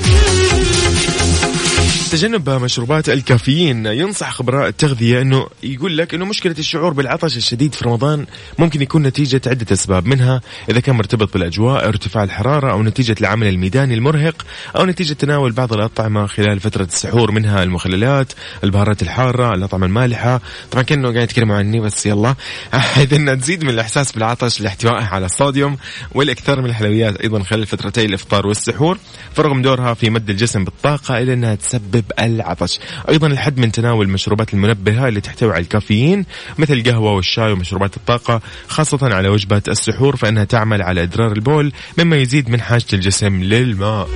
تجنب 2.10 2.50
مشروبات 2.50 3.08
الكافيين. 3.08 3.86
ينصح 3.86 4.30
خبراء 4.30 4.68
التغذية 4.68 5.22
أنه 5.22 5.46
يقول 5.62 5.98
لك 5.98 6.14
أنه 6.14 6.25
مشكلة 6.25 6.54
الشعور 6.58 6.92
بالعطش 6.92 7.36
الشديد 7.36 7.75
في 7.75 7.84
رمضان 7.84 8.26
ممكن 8.58 8.82
يكون 8.82 9.02
نتيجة 9.02 9.40
عدة 9.46 9.66
أسباب 9.72 10.06
منها 10.06 10.40
إذا 10.68 10.80
كان 10.80 10.96
مرتبط 10.96 11.32
بالأجواء 11.32 11.88
ارتفاع 11.88 12.25
الحرارة 12.25 12.72
أو 12.72 12.82
نتيجة 12.82 13.14
العمل 13.20 13.46
الميداني 13.46 13.94
المرهق 13.94 14.46
أو 14.76 14.84
نتيجة 14.84 15.12
تناول 15.12 15.52
بعض 15.52 15.72
الأطعمة 15.72 16.26
خلال 16.26 16.60
فترة 16.60 16.84
السحور 16.84 17.30
منها 17.30 17.62
المخللات 17.62 18.32
البهارات 18.64 19.02
الحارة 19.02 19.54
الأطعمة 19.54 19.86
المالحة. 19.86 20.40
طبعا 20.70 20.82
كأنه 20.82 21.12
قاعد 21.12 21.22
يتكلموا 21.22 21.56
عني 21.56 21.80
بس 21.80 22.06
يلا. 22.06 22.34
إذا 23.02 23.34
تزيد 23.34 23.64
من 23.64 23.70
الإحساس 23.70 24.12
بالعطش 24.12 24.60
لاحتوائه 24.60 25.04
على 25.04 25.26
الصوديوم 25.26 25.76
والإكثار 26.14 26.60
من 26.60 26.70
الحلويات 26.70 27.16
أيضا 27.16 27.42
خلال 27.42 27.66
فترتي 27.66 28.04
الإفطار 28.04 28.46
والسحور. 28.46 28.98
فرغم 29.34 29.62
دورها 29.62 29.94
في 29.94 30.10
مد 30.10 30.30
الجسم 30.30 30.64
بالطاقة 30.64 31.18
إلا 31.18 31.32
أنها 31.32 31.54
تسبب 31.54 31.95
العطش 32.20 32.80
أيضا 33.08 33.26
الحد 33.26 33.58
من 33.58 33.72
تناول 33.72 34.06
المشروبات 34.06 34.54
المنبهة 34.54 35.08
اللي 35.08 35.20
تحتوي 35.20 35.52
على 35.52 35.62
الكافيين 35.62 36.24
مثل 36.58 36.72
القهوة 36.72 37.12
والشاي 37.12 37.52
ومشروبات 37.52 37.96
الطاقة 37.96 38.40
خاصة 38.68 39.14
على 39.14 39.28
وجبة 39.28 39.62
السحور 39.68 40.16
فإنها 40.16 40.44
تعمل 40.44 40.82
على 40.82 41.02
إدرار 41.02 41.32
البول 41.32 41.72
مما 41.98 42.16
يزيد 42.16 42.50
من 42.50 42.60
حاجة 42.60 42.84
الجسم 42.92 43.42
للماء. 43.42 44.08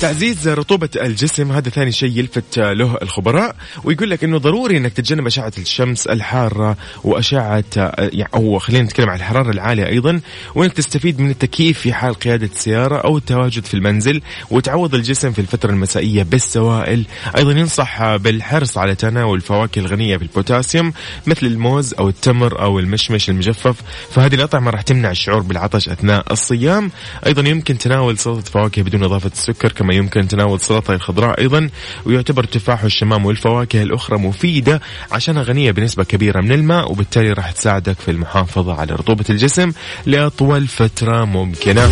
تعزيز 0.00 0.48
رطوبة 0.48 0.88
الجسم 0.96 1.52
هذا 1.52 1.68
ثاني 1.68 1.92
شيء 1.92 2.18
يلفت 2.18 2.58
له 2.58 2.98
الخبراء 3.02 3.56
ويقول 3.84 4.10
لك 4.10 4.24
إنه 4.24 4.38
ضروري 4.38 4.76
إنك 4.76 4.92
تتجنب 4.92 5.26
أشعة 5.26 5.52
الشمس 5.58 6.06
الحارة 6.06 6.76
وأشعة 7.04 7.64
يعني 7.98 8.28
أو 8.34 8.58
خلينا 8.58 8.84
نتكلم 8.84 9.10
عن 9.10 9.16
الحرارة 9.16 9.50
العالية 9.50 9.86
أيضا 9.86 10.20
وإنك 10.54 10.72
تستفيد 10.72 11.20
من 11.20 11.30
التكييف 11.30 11.78
في 11.78 11.92
حال 11.92 12.14
قيادة 12.14 12.46
السيارة 12.46 12.96
أو 12.96 13.18
التواجد 13.18 13.64
في 13.64 13.74
المنزل 13.74 14.22
وتعوض 14.50 14.94
الجسم 14.94 15.32
في 15.32 15.38
الفترة 15.38 15.70
المسائية 15.70 16.22
بالسوائل. 16.22 17.04
أيضا 17.36 17.52
ينصح 17.52 18.16
بالحرص 18.16 18.78
على 18.78 18.94
تناول 18.94 19.36
الفواكه 19.36 19.78
الغنية 19.78 20.16
بالبوتاسيوم 20.16 20.92
مثل 21.26 21.46
الموز 21.46 21.94
أو 21.94 22.08
التمر 22.08 22.62
أو 22.62 22.78
المشمش 22.78 23.30
المجفف 23.30 23.76
فهذه 24.10 24.34
الأطعمة 24.34 24.70
راح 24.70 24.82
تمنع 24.82 25.10
الشعور 25.10 25.42
بالعطش 25.42 25.88
أثناء 25.88 26.32
الصيام. 26.32 26.90
أيضا 27.26 27.48
يمكن 27.48 27.78
تناول 27.78 28.18
سلطة 28.18 28.50
فواكه 28.50 28.82
بدون 28.82 29.04
إضافة 29.04 29.30
السكر 29.32 29.72
كما 29.86 29.94
يمكن 29.94 30.28
تناول 30.28 30.54
السلطة 30.54 30.94
الخضراء 30.94 31.40
أيضا 31.40 31.70
ويعتبر 32.06 32.44
التفاح 32.44 32.84
والشمام 32.84 33.26
والفواكه 33.26 33.82
الأخرى 33.82 34.18
مفيدة 34.18 34.80
عشانها 35.12 35.42
غنية 35.42 35.70
بنسبة 35.70 36.04
كبيرة 36.04 36.40
من 36.40 36.52
الماء 36.52 36.92
وبالتالي 36.92 37.32
راح 37.32 37.50
تساعدك 37.50 38.00
في 38.00 38.10
المحافظة 38.10 38.74
على 38.80 38.94
رطوبة 38.94 39.24
الجسم 39.30 39.72
لأطول 40.06 40.66
فترة 40.66 41.24
ممكنة. 41.24 41.90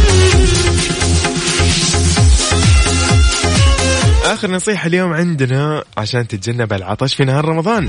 آخر 4.24 4.50
نصيحة 4.50 4.86
اليوم 4.86 5.12
عندنا 5.12 5.84
عشان 5.96 6.28
تتجنب 6.28 6.72
العطش 6.72 7.14
في 7.14 7.24
نهار 7.24 7.44
رمضان. 7.44 7.88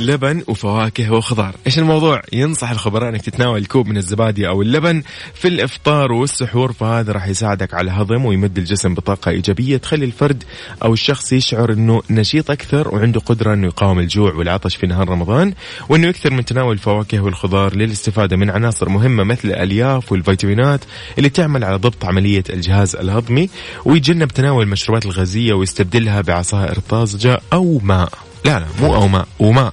لبن 0.00 0.42
وفواكه 0.46 1.12
وخضار. 1.12 1.54
إيش 1.66 1.78
الموضوع؟ 1.78 2.22
ينصح 2.32 2.70
الخبراء 2.70 3.08
إنك 3.08 3.22
تتناول 3.22 3.66
كوب 3.66 3.86
من 3.86 3.96
الزبادي 3.96 4.48
أو 4.48 4.62
اللبن 4.62 5.02
في 5.34 5.48
الإفطار 5.48 6.12
والسحور 6.12 6.72
فهذا 6.72 7.12
راح 7.12 7.28
يساعدك 7.28 7.74
على 7.74 7.90
الهضم 7.90 8.24
ويمد 8.24 8.58
الجسم 8.58 8.94
بطاقة 8.94 9.30
إيجابية 9.30 9.76
تخلي 9.76 10.04
الفرد 10.04 10.44
أو 10.82 10.92
الشخص 10.92 11.32
يشعر 11.32 11.72
إنه 11.72 12.02
نشيط 12.10 12.50
أكثر 12.50 12.94
وعنده 12.94 13.20
قدرة 13.20 13.54
إنه 13.54 13.66
يقاوم 13.66 13.98
الجوع 13.98 14.34
والعطش 14.34 14.76
في 14.76 14.86
نهار 14.86 15.08
رمضان 15.08 15.54
وإنه 15.88 16.08
يكثر 16.08 16.32
من 16.32 16.44
تناول 16.44 16.72
الفواكه 16.72 17.20
والخضار 17.20 17.76
للاستفادة 17.76 18.36
من 18.36 18.50
عناصر 18.50 18.88
مهمة 18.88 19.24
مثل 19.24 19.48
الألياف 19.48 20.12
والفيتامينات 20.12 20.80
اللي 21.18 21.28
تعمل 21.28 21.64
على 21.64 21.76
ضبط 21.76 22.04
عملية 22.04 22.44
الجهاز 22.50 22.96
الهضمي 22.96 23.50
ويتجنب 23.84 24.28
تناول 24.28 24.62
المشروبات 24.62 25.06
الغازية 25.06 25.52
ويستبدلها 25.52 26.20
بعصائر 26.20 26.78
طازجة 26.88 27.40
أو 27.52 27.80
ماء. 27.84 28.27
لا 28.44 28.58
لا 28.58 28.66
مو 28.80 28.94
أو 28.94 29.08
ماء 29.08 29.28
وماء 29.38 29.72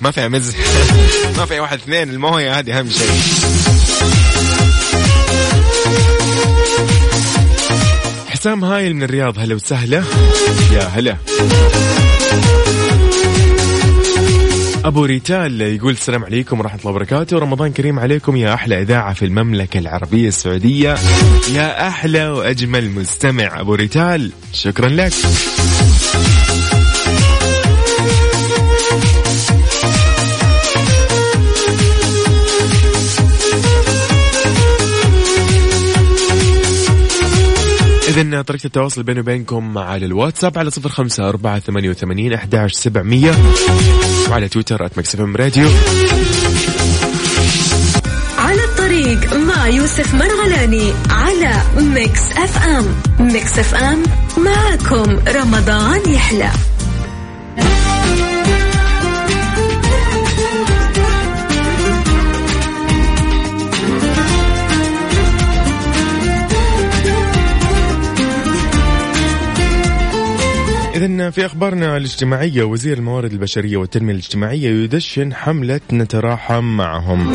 ما. 0.00 0.10
فيها 0.10 0.28
مزح 0.28 0.54
ما 1.38 1.46
فيها 1.46 1.60
واحد 1.62 1.78
اثنين 1.78 2.10
المويه 2.10 2.58
هذه 2.58 2.78
أهم 2.78 2.90
شيء. 2.90 3.10
حسام 8.28 8.64
هايل 8.64 8.96
من 8.96 9.02
الرياض 9.02 9.38
هلا 9.38 9.54
وسهلا. 9.54 10.04
يا 10.72 10.82
هلا. 10.82 11.16
أبو 14.84 15.04
ريتال 15.04 15.60
يقول 15.60 15.92
السلام 15.92 16.24
عليكم 16.24 16.60
ورحمة 16.60 16.80
الله 16.80 16.90
وبركاته. 16.90 17.38
رمضان 17.38 17.72
كريم 17.72 17.98
عليكم 17.98 18.36
يا 18.36 18.54
أحلى 18.54 18.82
إذاعة 18.82 19.14
في 19.14 19.24
المملكة 19.24 19.78
العربية 19.78 20.28
السعودية. 20.28 20.94
يا 21.54 21.88
أحلى 21.88 22.28
وأجمل 22.28 22.90
مستمع 22.90 23.60
أبو 23.60 23.74
ريتال. 23.74 24.32
شكرا 24.52 24.88
لك. 24.88 25.12
إذا 38.12 38.42
طريقة 38.42 38.66
التواصل 38.66 39.02
بيني 39.02 39.20
وبينكم 39.20 39.78
على 39.78 40.06
الواتساب 40.06 40.58
على 40.58 40.70
صفر 40.70 40.88
خمسة 40.88 41.28
أربعة 41.28 41.58
ثمانية 41.58 41.90
وثمانين 41.90 42.32
أحداش 42.32 42.72
سبعمية 42.72 43.32
وعلى 44.30 44.48
تويتر 44.48 44.86
at 44.86 44.98
Mix 44.98 45.21
FM 45.21 45.36
Radio 45.36 45.68
على 48.38 48.64
الطريق 48.64 49.34
مع 49.34 49.68
يوسف 49.68 50.14
مرغلاني 50.14 50.92
على 51.10 51.62
Mix 51.76 52.20
FM 52.36 52.94
Mix 53.20 53.58
FM 53.58 54.02
معكم 54.38 55.18
رمضان 55.28 56.00
يحلى. 56.12 56.50
إذا 71.02 71.30
في 71.30 71.46
أخبارنا 71.46 71.96
الاجتماعية 71.96 72.62
وزير 72.62 72.98
الموارد 72.98 73.32
البشرية 73.32 73.76
والتنمية 73.76 74.12
الاجتماعية 74.12 74.84
يدشن 74.84 75.34
حملة 75.34 75.80
نتراحم 75.92 76.64
معهم. 76.64 77.32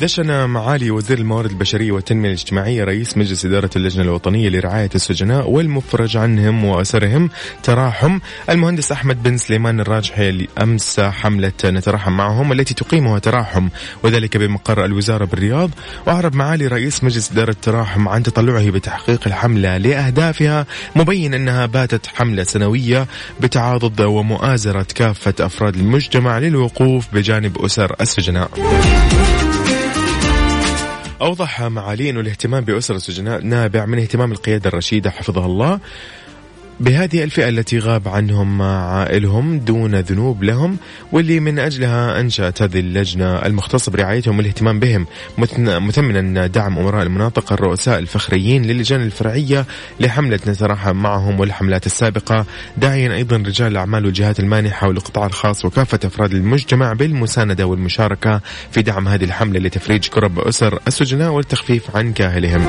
دشن 0.00 0.46
معالي 0.46 0.90
وزير 0.90 1.18
الموارد 1.18 1.50
البشرية 1.50 1.92
والتنمية 1.92 2.28
الاجتماعية 2.28 2.84
رئيس 2.84 3.16
مجلس 3.16 3.44
إدارة 3.44 3.70
اللجنة 3.76 4.02
الوطنية 4.02 4.48
لرعاية 4.48 4.90
السجناء 4.94 5.50
والمفرج 5.50 6.16
عنهم 6.16 6.64
وأسرهم 6.64 7.30
تراحم. 7.62 8.18
المهندس 8.50 8.92
أحمد 8.92 9.22
بن 9.22 9.36
سليمان 9.36 9.80
الراجحي 9.80 10.48
أمس 10.62 11.00
حملة 11.00 11.52
نتراحم 11.64 12.12
معهم 12.12 12.52
التي 12.52 12.74
تقيمها 12.74 13.18
تراحم 13.18 13.68
وذلك 14.02 14.36
بمقر 14.36 14.84
الوزارة 14.84 15.24
بالرياض. 15.24 15.70
وأعرب 16.06 16.34
معالي 16.34 16.66
رئيس 16.66 17.04
مجلس 17.04 17.32
إدارة 17.32 17.56
تراحم 17.62 18.08
عن 18.08 18.22
تطلعه 18.22 18.70
بتحقيق 18.70 19.20
الحملة 19.26 19.76
لأهدافها 19.76 20.66
مبين 20.96 21.34
أنها 21.34 21.66
باتت 21.66 22.06
حملة 22.06 22.42
سنوية 22.42 23.06
بتعاضد 23.40 24.00
ومؤازرة 24.00 24.86
كافة 24.94 25.34
أفراد 25.40 25.76
المجتمع 25.76 26.38
للوقوف 26.38 27.06
بجانب 27.12 27.64
أسر 27.64 27.96
السجناء. 28.00 28.50
أوضح 31.20 31.62
معالي 31.62 32.10
أنه 32.10 32.20
الاهتمام 32.20 32.64
بأسر 32.64 32.94
السجناء 32.94 33.40
نابع 33.40 33.86
من 33.86 33.98
اهتمام 33.98 34.32
القيادة 34.32 34.68
الرشيدة 34.68 35.10
حفظها 35.10 35.46
الله. 35.46 35.80
بهذه 36.80 37.24
الفئة 37.24 37.48
التي 37.48 37.78
غاب 37.78 38.08
عنهم 38.08 38.62
عائلهم 38.62 39.58
دون 39.58 39.94
ذنوب 39.94 40.42
لهم 40.44 40.76
واللي 41.12 41.40
من 41.40 41.58
أجلها 41.58 42.20
أنشأت 42.20 42.62
هذه 42.62 42.80
اللجنة 42.80 43.36
المختصة 43.36 43.92
برعايتهم 43.92 44.38
والاهتمام 44.38 44.80
بهم 44.80 45.06
مثمنا 45.38 46.46
دعم 46.46 46.78
أمراء 46.78 47.02
المناطق 47.02 47.52
الرؤساء 47.52 47.98
الفخريين 47.98 48.62
للجان 48.62 49.02
الفرعية 49.02 49.66
لحملة 50.00 50.40
نتراحم 50.46 50.96
معهم 50.96 51.40
والحملات 51.40 51.86
السابقة. 51.86 52.46
داعيا 52.76 53.14
أيضا 53.14 53.36
رجال 53.36 53.72
الأعمال 53.72 54.04
والجهات 54.04 54.40
المانحة 54.40 54.88
والقطاع 54.88 55.26
الخاص 55.26 55.64
وكافة 55.64 55.98
أفراد 56.04 56.32
المجتمع 56.32 56.92
بالمساندة 56.92 57.66
والمشاركة 57.66 58.40
في 58.70 58.82
دعم 58.82 59.08
هذه 59.08 59.24
الحملة 59.24 59.60
لتفريج 59.60 60.08
كرب 60.08 60.38
أسر 60.38 60.78
السجناء 60.86 61.30
والتخفيف 61.30 61.96
عن 61.96 62.12
كاهلهم. 62.12 62.66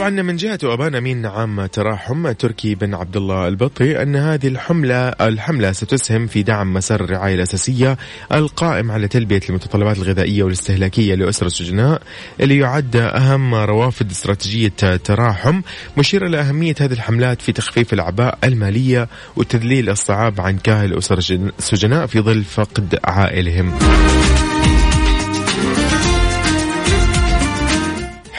طبعا 0.00 0.10
من 0.10 0.36
جهته 0.36 0.74
ابان 0.74 0.94
أمين 0.94 1.26
عام 1.26 1.66
تراحم 1.66 2.32
تركي 2.32 2.74
بن 2.74 2.94
عبد 2.94 3.16
الله 3.16 3.48
البطي 3.48 4.02
أن 4.02 4.16
هذه 4.16 4.46
الحملة 4.48 5.08
الحملة 5.08 5.72
ستسهم 5.72 6.26
في 6.26 6.42
دعم 6.42 6.74
مسار 6.74 7.04
الرعاية 7.04 7.34
الأساسية 7.34 7.98
القائم 8.32 8.90
على 8.90 9.08
تلبية 9.08 9.40
المتطلبات 9.48 9.96
الغذائية 9.96 10.42
والاستهلاكية 10.42 11.14
لأسر 11.14 11.46
السجناء 11.46 12.02
اللي 12.40 12.58
يعد 12.58 12.96
أهم 12.96 13.54
روافد 13.54 14.10
استراتيجية 14.10 14.96
تراحم 15.04 15.60
مشير 15.96 16.26
إلى 16.26 16.40
أهمية 16.40 16.74
هذه 16.80 16.92
الحملات 16.92 17.42
في 17.42 17.52
تخفيف 17.52 17.92
الأعباء 17.92 18.38
المالية 18.44 19.08
وتذليل 19.36 19.90
الصعاب 19.90 20.40
عن 20.40 20.58
كاهل 20.58 20.98
أسر 20.98 21.18
السجناء 21.58 22.06
في 22.06 22.20
ظل 22.20 22.44
فقد 22.44 22.98
عائلهم. 23.04 23.78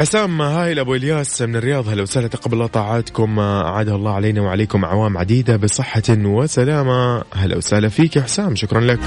حسام 0.01 0.41
هايل 0.41 0.79
ابو 0.79 0.95
إلياس 0.95 1.41
من 1.41 1.55
الرياض؟ 1.55 1.89
هلا 1.89 2.01
وسهلا 2.01 2.27
تقبل 2.27 2.53
الله 2.53 2.67
طاعاتكم 2.67 3.39
اعادها 3.39 3.95
الله 3.95 4.13
علينا 4.13 4.41
وعليكم 4.41 4.83
أعوام 4.85 5.17
عديدة 5.17 5.57
بصحة 5.57 6.01
وسلامة. 6.09 7.23
هلا 7.33 7.57
وسهلا 7.57 7.89
فيك 7.89 8.15
يا 8.15 8.21
حسام 8.21 8.55
شكرا 8.55 8.81
لك. 8.81 8.99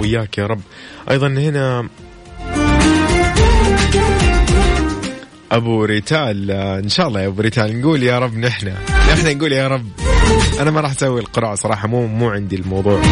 وياك 0.00 0.38
يا 0.38 0.46
رب. 0.46 0.60
أيضا 1.10 1.26
هنا 1.26 1.88
أبو 5.52 5.84
ريتال 5.84 6.50
إن 6.50 6.88
شاء 6.88 7.08
الله 7.08 7.20
يا 7.20 7.26
أبو 7.26 7.42
ريتال 7.42 7.80
نقول 7.80 8.02
يا 8.02 8.18
رب 8.18 8.38
نحن 8.38 8.72
نحن 9.12 9.36
نقول 9.36 9.52
يا 9.52 9.68
رب. 9.68 9.86
أنا 10.60 10.70
ما 10.70 10.80
راح 10.80 10.90
أسوي 10.90 11.20
القرعه 11.20 11.54
صراحة 11.54 11.88
مو 11.88 12.06
مو 12.06 12.30
عندي 12.30 12.56
الموضوع. 12.56 13.02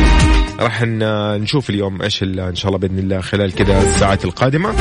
راح 0.60 0.82
نشوف 0.82 1.70
اليوم 1.70 2.02
إيش 2.02 2.22
إن 2.22 2.56
شاء 2.56 2.66
الله 2.66 2.78
بإذن 2.78 2.98
الله 2.98 3.20
خلال 3.20 3.54
كذا 3.54 3.82
الساعات 3.82 4.24
القادمة. 4.24 4.74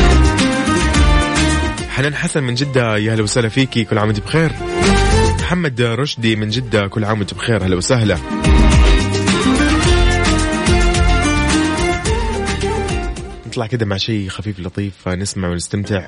حنان 1.95 2.15
حسن 2.15 2.43
من 2.43 2.55
جدة 2.55 2.97
يا 2.97 3.13
هلا 3.13 3.23
وسهلا 3.23 3.49
فيكي 3.49 3.83
كل 3.83 3.97
عام 3.97 4.07
وانت 4.07 4.19
بخير. 4.19 4.51
محمد 5.39 5.81
رشدي 5.81 6.35
من 6.35 6.49
جدة 6.49 6.87
كل 6.87 7.05
عام 7.05 7.19
وانت 7.19 7.33
بخير 7.33 7.65
هلا 7.65 7.75
وسهلا. 7.75 8.17
نطلع 13.47 13.67
كده 13.67 13.85
مع 13.85 13.97
شيء 13.97 14.29
خفيف 14.29 14.59
لطيف 14.59 15.07
نسمع 15.07 15.47
ونستمتع. 15.49 16.07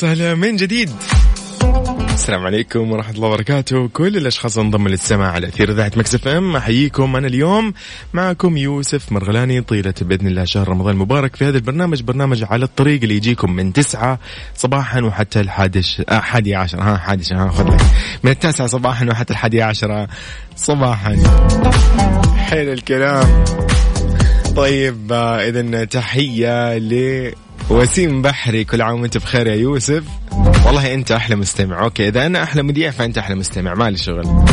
وسهلا 0.00 0.34
من 0.34 0.56
جديد؟ 0.56 0.90
السلام 2.20 2.46
عليكم 2.46 2.92
ورحمة 2.92 3.14
الله 3.14 3.28
وبركاته. 3.28 3.88
كل 3.88 4.16
الأشخاص 4.16 4.58
انضموا 4.58 4.88
للسماع 4.88 5.30
على 5.32 5.48
أثير 5.48 5.70
إذاعة 5.70 5.92
مكسف 5.96 6.28
أم. 6.28 6.56
أحييكم 6.56 7.16
أنا 7.16 7.26
اليوم 7.26 7.72
معكم 8.12 8.56
يوسف 8.56 9.12
مرغلاني 9.12 9.60
طيلة 9.60 9.94
بإذن 10.00 10.26
الله 10.26 10.44
شهر 10.44 10.68
رمضان 10.68 10.94
المبارك 10.94 11.36
في 11.36 11.44
هذا 11.44 11.56
البرنامج. 11.56 12.02
برنامج 12.02 12.44
على 12.44 12.64
الطريق 12.64 13.02
اللي 13.02 13.16
يجيكم 13.16 13.52
من 13.52 13.72
تسعة 13.72 14.18
صباحا 14.54 15.00
وحتى 15.00 15.40
الحادش 15.40 16.02
آه 16.08 16.20
حادي 16.20 16.54
عشر 16.54 16.80
ها 16.82 16.96
حادش 16.96 17.32
ها 17.32 17.48
خذ 17.48 17.68
لك. 17.74 17.80
من 18.24 18.30
التاسعة 18.30 18.66
صباحا 18.66 19.06
وحتى 19.06 19.32
الحادي 19.32 19.62
عشرة 19.62 20.08
صباحا. 20.56 21.16
حلو 22.36 22.72
الكلام. 22.72 23.44
طيب 24.56 25.12
إذا 25.12 25.84
تحية 25.84 26.78
ل 26.78 27.32
وسيم 27.70 28.22
بحري 28.22 28.64
كل 28.64 28.82
عام 28.82 29.00
وانت 29.00 29.18
بخير 29.18 29.46
يا 29.46 29.54
يوسف. 29.54 30.04
والله 30.66 30.94
أنت 30.94 31.12
أحلى 31.12 31.36
مستمع. 31.36 31.84
okay 31.84 32.08
إذا 32.08 32.26
أنا 32.26 32.42
أحلى 32.42 32.62
مذيع 32.62 32.90
فأنت 32.90 33.18
أحلى 33.18 33.34
مستمع 33.36 33.74
مالي 33.74 33.96
شغل. 33.96 34.44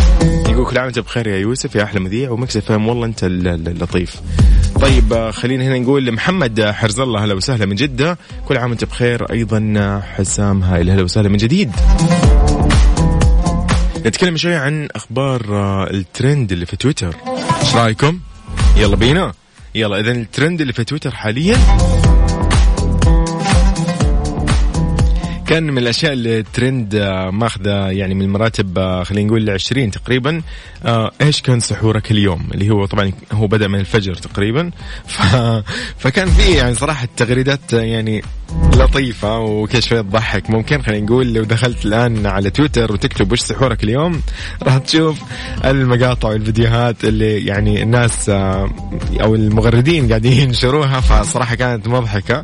يقول 0.50 0.66
كل 0.66 0.78
عام 0.78 0.86
وانت 0.86 1.00
بخير 1.00 1.28
يا 1.28 1.38
يوسف 1.38 1.76
يا 1.76 1.84
أحلى 1.84 2.00
مذيع 2.00 2.32
و 2.32 2.40
Mix 2.40 2.66
FM 2.66 2.88
والله 2.88 3.06
أنت 3.06 3.24
ال- 3.24 3.48
ال- 3.48 3.68
اللطيف. 3.68 4.16
طيب 4.82 5.14
آه، 5.14 5.32
خلينا 5.32 5.64
هنا 5.64 5.80
نقول 5.80 6.06
لمحمد 6.06 6.62
حرز 6.62 7.00
الله 7.00 7.24
هلا 7.24 7.34
وسهلا 7.34 7.66
من 7.66 7.76
جدة. 7.76 8.18
كل 8.48 8.58
عام 8.58 8.70
وانت 8.70 8.84
بخير 8.84 9.32
أيضا 9.32 10.02
حسام 10.18 10.64
هايل 10.64 10.90
هلا 10.90 11.04
وسهلا 11.04 11.30
من 11.30 11.38
جديد. 11.38 11.72
نتكلم 14.06 14.38
شوي 14.38 14.56
عن 14.56 14.88
أخبار 14.96 15.42
آه، 15.50 15.90
الترند 15.92 16.52
اللي 16.52 16.66
في 16.66 16.76
تويتر. 16.78 17.16
إيش 17.62 17.76
رأيكم؟ 17.76 18.20
يلا 18.78 18.96
بينا. 18.96 19.34
يلا 19.76 20.00
اذا 20.00 20.12
الترند 20.12 20.62
اللي 20.62 20.74
في 20.74 20.84
تويتر 20.84 21.12
حاليا 21.16 21.58
كان 25.48 25.64
من 25.64 25.78
الأشياء 25.78 26.14
اللي 26.14 26.44
ترند 26.44 26.96
آه، 26.96 27.30
ماخذة 27.30 27.88
يعني 27.88 28.16
من 28.16 28.22
المراتب 28.22 28.80
آه، 28.80 29.04
خلينا 29.04 29.28
نقول 29.28 29.50
20 29.50 29.92
تقريبا. 29.92 30.42
آه، 30.86 31.12
إيش 31.22 31.42
كان 31.42 31.60
سحورك 31.60 32.12
اليوم؟ 32.12 32.48
اللي 32.54 32.70
هو 32.70 32.86
طبعا 32.86 33.12
هو 33.32 33.48
بدأ 33.48 33.68
من 33.68 33.80
الفجر 33.80 34.16
تقريبا. 34.16 34.72
ف... 35.08 35.36
فكان 35.98 36.28
في 36.28 36.52
يعني 36.52 36.76
صراحة 36.76 37.08
تغريدات 37.18 37.74
آه، 37.74 37.82
يعني 37.82 38.22
لطيفة 38.76 39.40
وكذا 39.40 39.80
شوية 39.80 40.02
تضحك 40.02 40.50
ممكن 40.50 40.82
خلينا 40.82 41.06
نقول 41.06 41.34
لو 41.34 41.44
دخلت 41.44 41.86
الآن 41.86 42.26
على 42.26 42.50
تويتر 42.50 42.92
وتكتب 42.92 43.32
وش 43.32 43.40
سحورك 43.40 43.84
اليوم 43.84 44.22
راح 44.64 44.78
تشوف 44.78 45.22
المقاطع 45.66 46.30
والفيديوهات 46.30 47.06
اللي 47.06 47.46
يعني 47.46 47.84
الناس 47.84 48.30
أو 48.30 49.36
المغردين 49.36 50.08
قاعدين 50.08 50.34
ينشروها. 50.34 51.00
فصراحة 51.00 51.56
كانت 51.56 51.88
مضحكة 51.88 52.44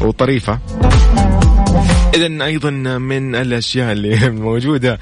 وطريفة. 0.00 0.58
اذا 2.16 2.44
أيضا 2.44 2.70
من 2.98 3.34
الأشياء 3.34 3.92
اللي 3.92 4.30
موجودة 4.46 4.98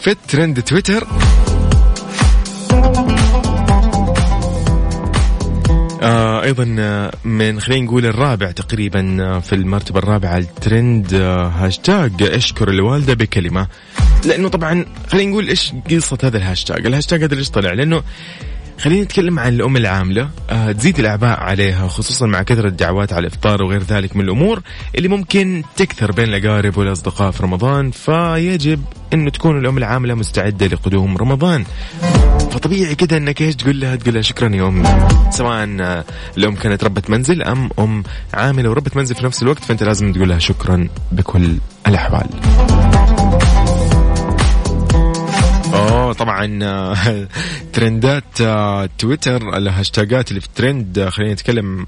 في 0.00 0.16
ترند 0.28 0.62
تويتر. 0.62 1.06
آه 6.02 6.42
أيضا 6.42 6.64
من 7.24 7.60
خلينا 7.60 7.84
نقول 7.84 8.06
الرابع 8.06 8.50
تقريبا 8.50 9.00
في 9.40 9.54
المرتبة 9.54 9.98
الرابعة 9.98 10.38
الترند 10.38 11.14
آه، 11.14 11.48
هاشتاج 11.48 12.22
اشكر 12.22 12.68
الوالدة 12.68 13.14
بكلمة. 13.14 13.66
لأنه 14.24 14.48
طبعا 14.48 14.84
خلينا 15.08 15.30
نقول 15.30 15.48
إيش 15.48 15.72
قصة 15.90 16.18
هذا 16.24 16.36
الهاشتاج 16.36 16.86
الهاشتاج 16.86 17.22
هذا 17.22 17.34
ليش 17.34 17.50
طلع؟ 17.50 17.72
لأنه 17.72 18.02
خلينا 18.78 19.04
نتكلم 19.04 19.38
عن 19.38 19.54
الأم 19.54 19.76
العاملة. 19.76 20.30
آه 20.50 20.72
تزيد 20.72 20.98
الأعباء 20.98 21.40
عليها 21.40 21.88
خصوصا 21.88 22.26
مع 22.26 22.42
كثرة 22.42 22.68
الدعوات 22.68 23.12
على 23.12 23.20
الإفطار 23.26 23.62
وغير 23.62 23.82
ذلك 23.82 24.16
من 24.16 24.24
الأمور 24.24 24.60
اللي 24.94 25.08
ممكن 25.08 25.62
تكثر 25.76 26.12
بين 26.12 26.34
الأقارب 26.34 26.78
والأصدقاء 26.78 27.30
في 27.30 27.42
رمضان. 27.42 27.90
فيجب 27.90 28.82
أنه 29.14 29.30
تكون 29.30 29.58
الأم 29.58 29.78
العاملة 29.78 30.14
مستعدة 30.14 30.66
لقدوم 30.66 31.16
رمضان. 31.16 31.64
فطبيعي 32.50 32.94
كده 32.94 33.16
إنك 33.16 33.40
إيش 33.42 33.56
تقول 33.56 33.80
لها؟ 33.80 33.96
تقول 33.96 34.14
لها 34.14 34.22
شكرا 34.22 34.56
يا 34.56 34.68
امي 34.68 34.88
سواء 35.30 35.68
آه، 35.80 36.04
الأم 36.36 36.54
كانت 36.54 36.84
ربة 36.84 37.02
منزل 37.08 37.42
أم 37.42 37.70
أم 37.78 38.02
عاملة 38.34 38.70
وربة 38.70 38.90
منزل 38.96 39.14
في 39.14 39.24
نفس 39.24 39.42
الوقت 39.42 39.64
فأنت 39.64 39.82
لازم 39.82 40.12
تقول 40.12 40.28
لها 40.28 40.38
شكرا 40.38 40.88
بكل 41.12 41.58
الأحوال. 41.86 42.26
اوه 42.58 43.27
طبعا 46.18 46.58
آه، 46.62 46.96
ترندات 47.72 48.40
آه، 48.40 48.88
تويتر 48.98 49.56
الهاشتاجات 49.56 50.28
اللي 50.28 50.40
في 50.40 50.46
الترند 50.46 50.98
آه، 50.98 51.08
خلينا 51.08 51.32
نتكلم 51.32 51.86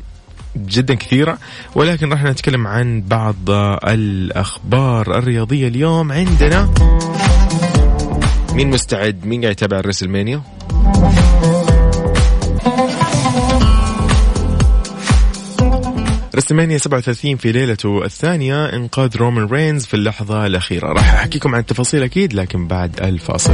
جدا 0.56 0.94
كثيرة. 0.94 1.38
ولكن 1.74 2.12
راح 2.12 2.22
نتكلم 2.24 2.66
عن 2.66 3.02
بعض 3.02 3.50
الأخبار 3.84 5.18
الرياضية 5.18 5.68
اليوم 5.68 6.12
عندنا. 6.12 6.70
مين 8.54 8.70
مستعد؟ 8.70 9.26
مين 9.26 9.40
قاعد 9.40 9.52
يتابع 9.52 9.78
الريسلمانيا 9.78 10.42
WrestleMania 16.40 16.78
37 16.78 17.36
في 17.36 17.52
ليلته 17.52 18.04
الثانية 18.04 18.64
إنقاذ 18.64 19.16
رومان 19.16 19.44
رينز 19.44 19.86
في 19.86 19.94
اللحظة 19.94 20.46
الأخيرة. 20.46 20.92
راح 20.92 21.14
أحكيكم 21.14 21.54
عن 21.54 21.60
التفاصيل 21.60 22.02
أكيد 22.02 22.32
لكن 22.32 22.66
بعد 22.66 23.00
الفاصل. 23.02 23.52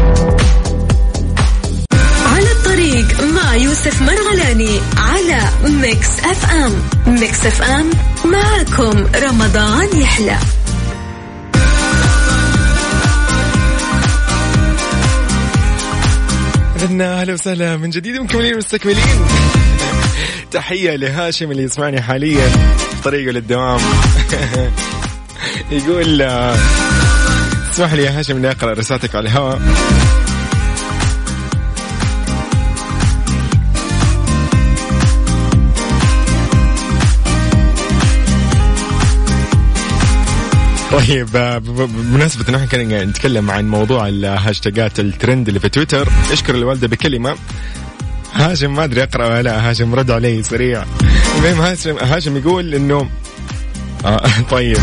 على 2.26 2.50
الطريق 2.52 3.22
مع 3.22 3.54
يوسف 3.54 4.02
مرغلاني 4.02 4.80
على 4.96 5.42
Mix 5.64 6.20
FM. 6.20 6.72
Mix 7.06 7.46
FM 7.46 7.90
معكم 8.24 9.06
رمضان 9.22 10.00
يحلى. 10.00 10.38
عندنا 16.82 17.20
أهلا 17.20 17.32
وسهلا 17.32 17.76
من 17.76 17.90
جديد 17.90 18.16
مكملين 18.16 18.56
مستكملين. 18.56 19.26
تحية 20.50 20.96
لهاشم 20.96 21.50
اللي 21.50 21.62
يسمعني 21.62 22.02
حاليا 22.02 22.48
طريقه 23.04 23.32
للدوام. 23.32 23.80
يقول 25.70 26.22
اسمح 27.72 27.92
لي 27.92 28.02
يا 28.02 28.18
هاشم 28.18 28.36
إني 28.36 28.50
أقرأ 28.50 28.72
رسالتك 28.72 29.14
على 29.14 29.28
الهواء. 29.28 29.60
طيب 40.92 41.60
بمناسبة 41.62 42.48
إن 42.48 42.54
إحنا 42.54 42.66
كنا 42.66 43.04
نتكلم 43.04 43.50
عن 43.50 43.68
موضوع 43.68 44.08
الهاشتاجات 44.08 45.00
الترند 45.00 45.48
اللي 45.48 45.60
في 45.60 45.68
تويتر 45.68 46.08
اشكر 46.32 46.54
الوالدة 46.54 46.88
بكلمة. 46.88 47.36
هاشم 48.36 48.74
ما 48.74 48.84
أدري 48.84 49.02
أقرأ 49.02 49.26
ولا 49.26 49.42
لا. 49.42 49.70
هاشم 49.70 49.94
رد 49.94 50.10
علي 50.10 50.42
سريع. 50.42 50.84
المهم 51.36 51.60
هاشم 51.60 51.96
هاشم 51.98 52.36
يقول 52.36 52.74
انه 52.74 53.08
آه 54.04 54.20
طيب. 54.50 54.78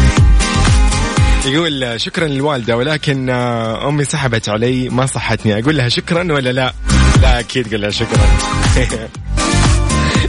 يقول 1.46 1.84
آه، 1.84 1.98
شكرا 1.98 2.28
للوالدة 2.28 2.78
ولكن 2.78 3.30
آه، 3.30 3.90
أمي 3.90 4.04
سحبت 4.06 4.50
علي 4.50 4.90
ما 4.90 5.06
صحتني. 5.06 5.60
أقول 5.60 5.78
لها 5.78 5.90
شكرا 5.90 6.34
ولا 6.34 6.52
لا؟ 6.52 6.74
لا 7.22 7.40
أكيد 7.40 7.74
قل 7.74 7.82
لها 7.82 7.90
شكرا. 7.90 8.28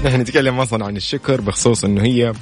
نحن 0.04 0.20
نتكلم 0.20 0.60
أصلا 0.60 0.84
عن 0.86 0.96
الشكر 0.96 1.40
بخصوص 1.40 1.84
إنه 1.84 2.02
هي 2.02 2.32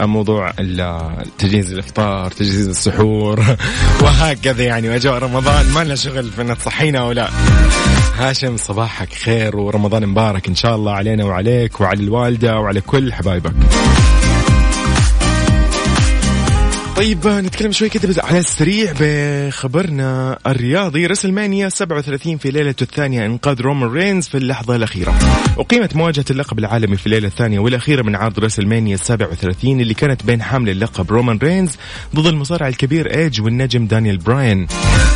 موضوع 0.00 0.52
ال- 0.58 1.24
تجهيز 1.38 1.72
الإفطار 1.72 2.30
تجهيز 2.30 2.68
السحور 2.68 3.40
وهكذا 4.02 4.62
يعني 4.64 4.88
وأجواء 4.88 5.18
رمضان. 5.18 5.66
ما 5.66 5.84
لنا 5.84 5.94
شغل 5.94 6.30
في 6.30 6.42
انها 6.42 6.54
تصحينا 6.54 6.98
أو 6.98 7.12
لا. 7.12 7.30
هاشم 8.18 8.56
صباحك 8.56 9.12
خير 9.12 9.56
ورمضان 9.56 10.06
مبارك 10.06 10.48
إن 10.48 10.54
شاء 10.54 10.74
الله 10.74 10.92
علينا 10.92 11.24
وعليك 11.24 11.80
وعلى 11.80 12.00
الوالدة 12.00 12.60
وعلى 12.60 12.80
كل 12.80 13.12
حبايبك. 13.12 13.52
طيب 16.98 17.28
نتكلم 17.28 17.72
شوي 17.72 17.88
كده 17.88 18.22
على 18.22 18.38
السريع 18.38 18.92
بخبرنا 19.00 20.38
الرياضي. 20.46 21.06
WrestleMania 21.06 21.68
37 21.68 22.38
في 22.38 22.50
ليلة 22.50 22.74
الثانية 22.82 23.26
إنقاذ 23.26 23.60
رومان 23.60 23.90
رينز 23.90 24.28
في 24.28 24.38
اللحظة 24.38 24.76
الأخيرة. 24.76 25.14
أقيمت 25.58 25.96
مواجهة 25.96 26.24
اللقب 26.30 26.58
العالمي 26.58 26.96
في 26.96 27.06
الليلة 27.06 27.28
الثانية 27.28 27.58
والأخيرة 27.58 28.02
من 28.02 28.16
عرض 28.16 28.38
WrestleMania 28.38 28.96
37 28.96 29.80
اللي 29.80 29.94
كانت 29.94 30.24
بين 30.24 30.42
حامل 30.42 30.70
اللقب 30.70 31.10
رومان 31.10 31.38
رينز 31.42 31.76
ضد 32.14 32.26
المصارع 32.26 32.68
الكبير 32.68 33.14
ايج 33.14 33.40
والنجم 33.40 33.86
دانيال 33.86 34.18
براين. 34.18 34.66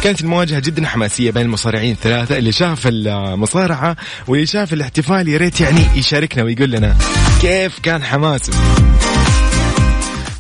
كانت 0.03 0.21
المواجهة 0.21 0.61
جدا 0.61 0.87
حماسية 0.87 1.31
بين 1.31 1.43
المصارعين 1.43 1.93
الثلاثة 1.93 2.39
اللي 2.39 2.53
شاف 2.53 2.87
المصارعة 2.87 3.97
واللي 4.29 4.47
شاف 4.47 4.73
الاحتفال. 4.73 5.29
يا 5.29 5.39
ريت 5.39 5.61
يعني 5.61 5.81
يشاركنا 5.97 6.43
ويقول 6.43 6.71
لنا 6.71 6.97
كيف 7.41 7.79
كان 7.79 8.03
حماسه. 8.03 8.53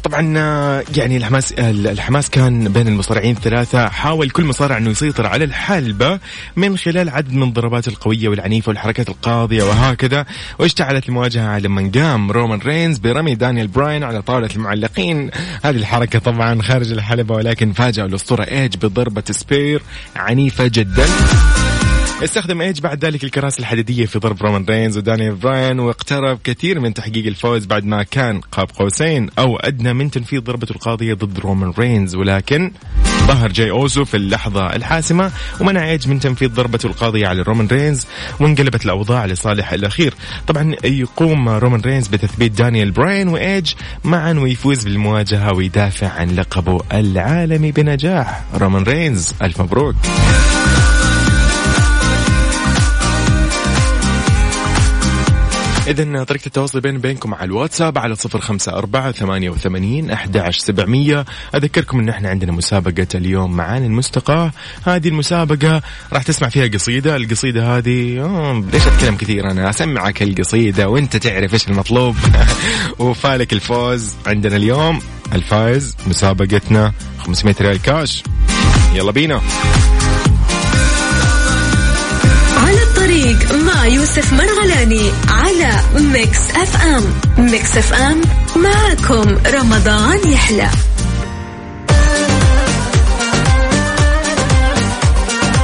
طبعا 0.02 0.38
آه، 0.38 0.84
يعني 0.96 1.16
الحماس 1.16 1.52
الحماس 1.58 2.30
كان 2.30 2.68
بين 2.68 2.88
المصارعين 2.88 3.36
الثلاثة. 3.36 3.88
حاول 3.88 4.30
كل 4.30 4.44
مصارع 4.44 4.76
إنه 4.76 4.90
يسيطر 4.90 5.26
على 5.26 5.44
الحلبة 5.44 6.18
من 6.56 6.76
خلال 6.76 7.08
عدد 7.08 7.32
من 7.32 7.42
الضربات 7.42 7.88
القوية 7.88 8.28
والعنيفة 8.28 8.68
والحركات 8.68 9.08
القاضية 9.08 9.62
وهكذا. 9.62 10.26
واشتعلت 10.58 11.08
المواجهة 11.08 11.58
لما 11.58 11.90
قام 11.94 12.30
رومان 12.30 12.58
رينز 12.58 12.98
برمي 12.98 13.34
دانيال 13.34 13.66
براين 13.68 14.04
على 14.04 14.22
طاولة 14.22 14.48
المعلقين. 14.56 15.30
هذه 15.64 15.76
الحركة 15.76 16.18
طبعا 16.18 16.62
خارج 16.62 16.92
الحلبة 16.92 17.34
ولكن 17.34 17.72
فاجأ 17.72 18.04
الأسطورة 18.04 18.42
ايج 18.42 18.76
بضربة 18.76 19.24
spear 19.30 19.82
عنيفة 20.16 20.66
جدا. 20.66 21.06
استخدم 22.24 22.60
ايج 22.60 22.80
بعد 22.80 23.04
ذلك 23.04 23.24
الكراسي 23.24 23.60
الحديدية 23.60 24.06
في 24.06 24.18
ضرب 24.18 24.42
رومان 24.42 24.64
رينز 24.64 24.98
ودانيال 24.98 25.34
براين 25.34 25.78
واقترب 25.78 26.38
كثير 26.44 26.80
من 26.80 26.94
تحقيق 26.94 27.26
الفوز 27.26 27.66
بعد 27.66 27.84
ما 27.84 28.02
كان 28.02 28.40
قاب 28.40 28.68
قوسين 28.74 29.30
أو 29.38 29.56
أدنى 29.56 29.92
من 29.92 30.10
تنفيذ 30.10 30.40
ضربته 30.40 30.72
القاضية 30.72 31.14
ضد 31.14 31.38
رومان 31.38 31.72
رينز. 31.78 32.14
ولكن 32.14 32.72
ظهر 33.26 33.52
جاي 33.52 33.70
اوسو 33.70 34.04
في 34.04 34.16
اللحظة 34.16 34.76
الحاسمة 34.76 35.30
ومنع 35.60 35.90
ايج 35.90 36.08
من 36.08 36.20
تنفيذ 36.20 36.48
ضربته 36.48 36.86
القاضية 36.86 37.26
على 37.26 37.42
رومان 37.42 37.66
رينز 37.66 38.06
وانقلبت 38.40 38.84
الأوضاع 38.84 39.26
لصالح 39.26 39.72
الأخير. 39.72 40.14
طبعا 40.46 40.74
يقوم 40.84 41.48
رومان 41.48 41.80
رينز 41.80 42.08
بتثبيت 42.08 42.52
دانيال 42.52 42.90
براين 42.90 43.28
وايج 43.28 43.72
معا 44.04 44.32
ويفوز 44.32 44.84
بالمواجهة 44.84 45.54
ويدافع 45.54 46.08
عن 46.08 46.30
لقبه 46.36 46.80
العالمي 46.92 47.72
بنجاح. 47.72 48.42
رومان 48.54 48.82
رينز 48.82 49.32
ألف 49.42 49.60
مبروك. 49.60 49.96
إذا 55.86 56.24
طريقة 56.24 56.46
التواصل 56.46 56.80
بين 56.80 56.98
بينكم 56.98 57.34
على 57.34 57.44
الواتساب 57.44 57.98
على 57.98 58.14
صفر 58.14 58.40
خمسة 58.40 58.72
أربعة 58.72 59.12
ثمانية 59.12 59.50
وثمانين 59.50 60.10
أحد 60.10 60.50
سبعمية. 60.50 61.24
أذكركم 61.54 61.98
أن 61.98 62.08
إحنا 62.08 62.28
عندنا 62.28 62.52
مسابقة 62.52 63.06
اليوم 63.14 63.56
معاني 63.56 63.86
المستقاة. 63.86 64.52
هذه 64.86 65.08
المسابقة 65.08 65.82
راح 66.12 66.22
تسمع 66.22 66.48
فيها 66.48 66.66
قصيدة. 66.66 67.16
القصيدة 67.16 67.76
هذه 67.76 68.62
ليش 68.72 68.86
أتكلم 68.86 69.16
كثير 69.16 69.50
أنا؟ 69.50 69.70
أسمعك 69.70 70.22
القصيدة 70.22 70.88
وأنت 70.88 71.16
تعرف 71.16 71.54
إيش 71.54 71.68
المطلوب. 71.68 72.16
وفالك 72.98 73.52
الفوز 73.52 74.14
عندنا 74.26 74.56
اليوم. 74.56 74.98
الفائز 75.32 75.96
مسابقتنا 76.06 76.92
500 77.18 77.54
ريال 77.60 77.82
كاش. 77.82 78.22
يلا 78.94 79.12
بينا. 79.12 79.40
مع 83.52 83.86
يوسف 83.86 84.32
مرغلاني 84.32 85.10
على 85.28 85.70
Mix 86.12 86.50
FM. 86.50 87.04
Mix 87.50 87.76
FM 87.76 88.20
معكم 88.56 89.38
رمضان 89.54 90.32
يحلى. 90.32 90.68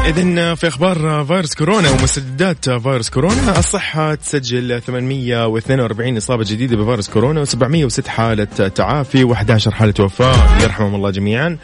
إذا 0.07 0.55
في 0.55 0.69
أخبار 0.69 1.25
فيروس 1.25 1.55
كورونا 1.55 1.91
ومستجدات 1.91 2.71
فيروس 2.71 3.11
كورونا 3.11 3.59
الصحة 3.59 4.15
تسجل 4.15 4.83
842 4.83 6.17
إصابة 6.17 6.45
جديدة 6.45 6.77
بفيروس 6.77 7.09
كورونا 7.09 7.45
و706 7.45 8.09
حالة 8.09 8.45
تعافي 8.75 9.27
و11 9.27 9.69
حالة 9.69 9.95
وفاة. 10.01 10.63
يرحمهم 10.63 10.95
الله 10.95 11.11
جميعا. 11.11 11.59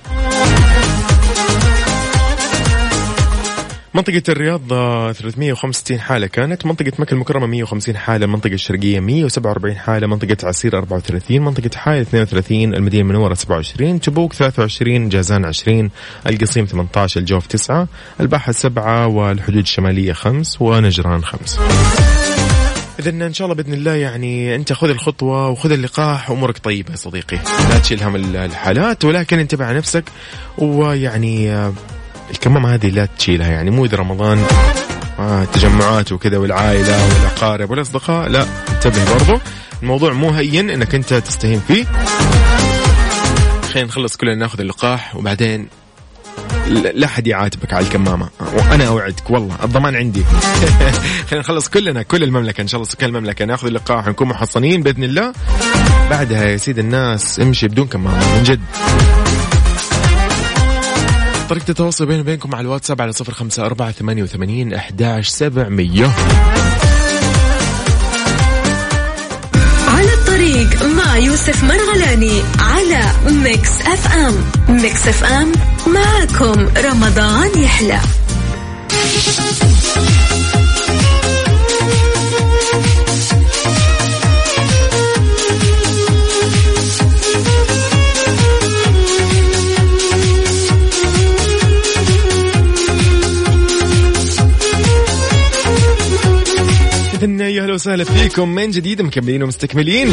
منطقة 3.96 4.22
الرياض 4.28 4.72
آه، 4.72 5.12
365 5.12 6.00
حالة 6.00 6.26
كانت. 6.26 6.66
منطقة 6.66 6.92
مكة 6.98 7.14
المكرمة 7.14 7.46
150 7.46 7.96
حالة 7.96 8.24
المنطقة 8.24 8.52
الشرقية 8.52 9.00
147 9.00 9.76
حالة 9.76 10.06
منطقة 10.06 10.36
عسير 10.44 10.78
34 10.78 11.40
منطقة 11.40 11.70
حائل 11.76 12.00
32 12.00 12.74
المدينة 12.74 13.02
المنورة 13.02 13.34
27 13.34 14.00
تبوك 14.00 14.32
23 14.32 15.08
جازان 15.08 15.44
20 15.44 15.90
القصيم 16.26 16.64
18 16.64 17.20
الجوف 17.20 17.46
9 17.46 17.88
الباحة 18.20 18.52
7 18.52 19.06
والحدود 19.06 19.58
الشمالية 19.58 20.12
5 20.12 20.62
ونجران 20.64 21.24
5 21.24 21.58
إذا 22.98 23.10
إن 23.10 23.32
شاء 23.32 23.46
الله 23.46 23.62
بإذن 23.62 23.74
الله 23.74 23.94
يعني 23.94 24.54
أنت 24.54 24.72
خذ 24.72 24.88
الخطوة 24.88 25.48
وخذ 25.48 25.72
اللقاح 25.72 26.30
أمورك 26.30 26.58
طيبة 26.58 26.90
يا 26.90 26.96
صديقي. 26.96 27.36
لا 27.70 27.78
تشيل 27.78 28.02
هم 28.02 28.16
الحالات 28.16 29.04
ولكن 29.04 29.38
انتبه 29.38 29.64
على 29.64 29.78
نفسك 29.78 30.04
ويعني 30.58 31.52
آه، 31.52 31.72
الكمامة 32.30 32.74
هذه 32.74 32.90
لا 32.90 33.08
تشيلها 33.18 33.50
يعني 33.50 33.70
مو 33.70 33.84
إذا 33.84 33.96
رمضان. 33.96 34.44
آه 35.18 35.44
تجمعات 35.44 36.12
وكذا 36.12 36.38
والعائلة 36.38 37.08
والأقارب 37.08 37.70
والأصدقاء 37.70 38.28
لا 38.28 38.46
انتبه 38.68 39.14
برضو. 39.14 39.40
الموضوع 39.82 40.12
مو 40.12 40.30
هين 40.30 40.70
إنك 40.70 40.94
أنت 40.94 41.14
تستهين 41.14 41.60
فيه. 41.68 41.84
خلينا 43.72 43.88
نخلص 43.88 44.16
كلنا 44.16 44.34
ناخذ 44.34 44.60
اللقاح 44.60 45.16
وبعدين 45.16 45.68
لا 46.68 46.88
لا 46.88 47.06
حد 47.06 47.26
يعاتبك 47.26 47.72
على 47.72 47.84
الكمامة. 47.84 48.28
وأنا 48.40 48.86
أوعدك 48.86 49.30
والله 49.30 49.56
الضمان 49.64 49.96
عندي. 49.96 50.24
خلينا 51.28 51.44
نخلص 51.44 51.68
كلنا 51.68 52.02
كل 52.02 52.22
المملكة 52.22 52.62
إن 52.62 52.68
شاء 52.68 52.80
الله 52.80 52.90
سكان 52.90 53.08
المملكة. 53.08 53.44
ناخذ 53.44 53.66
اللقاح 53.66 54.06
ونكون 54.06 54.28
محصنين 54.28 54.82
بإذن 54.82 55.04
الله. 55.04 55.32
بعدها 56.10 56.44
يا 56.44 56.56
سيد 56.56 56.78
الناس 56.78 57.40
امشي 57.40 57.68
بدون 57.68 57.86
كمامة 57.86 58.36
من 58.36 58.42
جد. 58.42 58.60
طريقة 61.48 61.70
التواصل 61.70 62.06
بيني 62.06 62.20
وبينكم 62.20 62.54
على 62.54 62.64
الواتساب 62.64 63.02
على 63.02 63.12
صفر 63.12 63.32
خمسة 63.32 63.66
أربعة 63.66 63.92
ثمانية 63.92 64.22
وثمانين 64.22 64.74
أحداش 64.74 65.28
سبعمية. 65.28 66.10
على 69.88 70.14
الطريق 70.14 70.84
مع 70.84 71.16
يوسف 71.16 71.64
مرغلاني 71.64 72.42
على 72.58 73.00
Mix 73.44 73.70
FM. 73.80 74.34
Mix 74.68 75.08
FM 75.08 75.52
معكم 75.86 76.68
رمضان 76.84 77.62
يحلى. 77.62 78.00
وسهلا 97.76 98.04
فيكم. 98.04 98.48
من 98.48 98.70
جديد 98.70 99.02
مكملين 99.02 99.42
ومستكملين. 99.42 100.08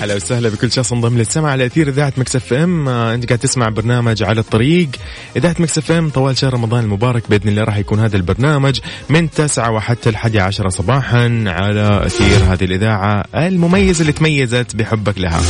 هلا 0.00 0.14
وسهلا 0.14 0.48
بكل 0.48 0.72
شخص 0.72 0.92
انضم 0.92 1.18
للسمع 1.18 1.50
على 1.50 1.66
أثير 1.66 1.88
إذاعة 1.88 2.12
Mix 2.16 2.52
FM. 2.52 2.88
آه، 2.88 3.14
أنت 3.14 3.26
قاعد 3.26 3.38
تسمع 3.38 3.68
برنامج 3.68 4.22
على 4.22 4.40
الطريق. 4.40 4.88
إذاعة 5.36 5.56
Mix 5.58 5.92
FM 5.92 6.08
طوال 6.08 6.38
شهر 6.38 6.54
رمضان 6.54 6.84
المبارك 6.84 7.30
بإذن 7.30 7.48
الله 7.48 7.64
راح 7.64 7.76
يكون 7.76 8.00
هذا 8.00 8.16
البرنامج 8.16 8.80
من 9.08 9.30
9 9.30 9.70
وحتى 9.70 10.08
الحادي 10.10 10.40
عشرة 10.40 10.68
صباحا 10.68 11.44
على 11.46 12.06
أثير 12.06 12.52
هذه 12.52 12.64
الإذاعة 12.64 13.24
المميزة 13.34 14.00
اللي 14.00 14.12
تميزت 14.12 14.76
بحبكم 14.76 15.18
لها. 15.18 15.40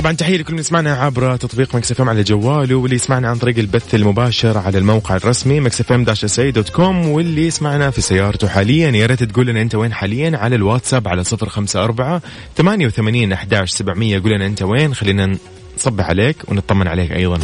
طبعا 0.00 0.12
تحية 0.12 0.36
لكل 0.36 0.52
من 0.52 0.58
يسمعنا 0.58 0.92
عبر 0.92 1.36
تطبيق 1.36 1.74
Mix 1.74 1.92
FM 1.92 2.08
على 2.08 2.22
جواله 2.22 2.74
واللي 2.74 2.96
يسمعنا 2.96 3.28
عن 3.28 3.36
طريق 3.36 3.58
البث 3.58 3.94
المباشر 3.94 4.58
على 4.58 4.78
الموقع 4.78 5.16
الرسمي 5.16 5.60
Mix 5.60 5.80
FM 5.80 6.04
dot 6.38 6.68
com 6.68 7.08
واللي 7.08 7.46
يسمعنا 7.46 7.90
في 7.90 8.00
سيارته 8.00 8.48
حاليا. 8.48 8.90
يا 8.90 9.06
ريت 9.06 9.22
تقول 9.22 9.46
لنا 9.46 9.62
أنت 9.62 9.74
وين 9.74 9.92
حاليا 9.92 10.36
على 10.38 10.56
الواتساب 10.56 11.08
على 11.08 11.24
054 11.42 12.20
88 12.56 13.32
11 13.32 13.76
700 13.76 14.22
قول 14.22 14.32
لنا 14.32 14.46
أنت 14.46 14.62
وين 14.62 14.94
خلينا 14.94 15.36
نصبح 15.76 16.08
عليك 16.08 16.36
ونطمن 16.48 16.88
عليك 16.88 17.12
أيضا. 17.12 17.38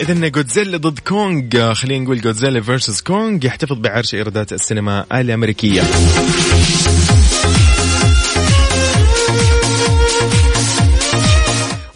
إذا 0.00 0.28
جودزيلا 0.28 0.76
ضد 0.76 0.98
كونغ 0.98 1.74
خلينا 1.74 2.04
نقول 2.04 2.20
Godzilla 2.20 2.60
versus 2.60 3.00
Kong 3.00 3.46
يحتفظ 3.46 3.76
بعرش 3.76 4.14
إيرادات 4.14 4.52
السينما 4.52 5.04
الأمريكية. 5.12 5.82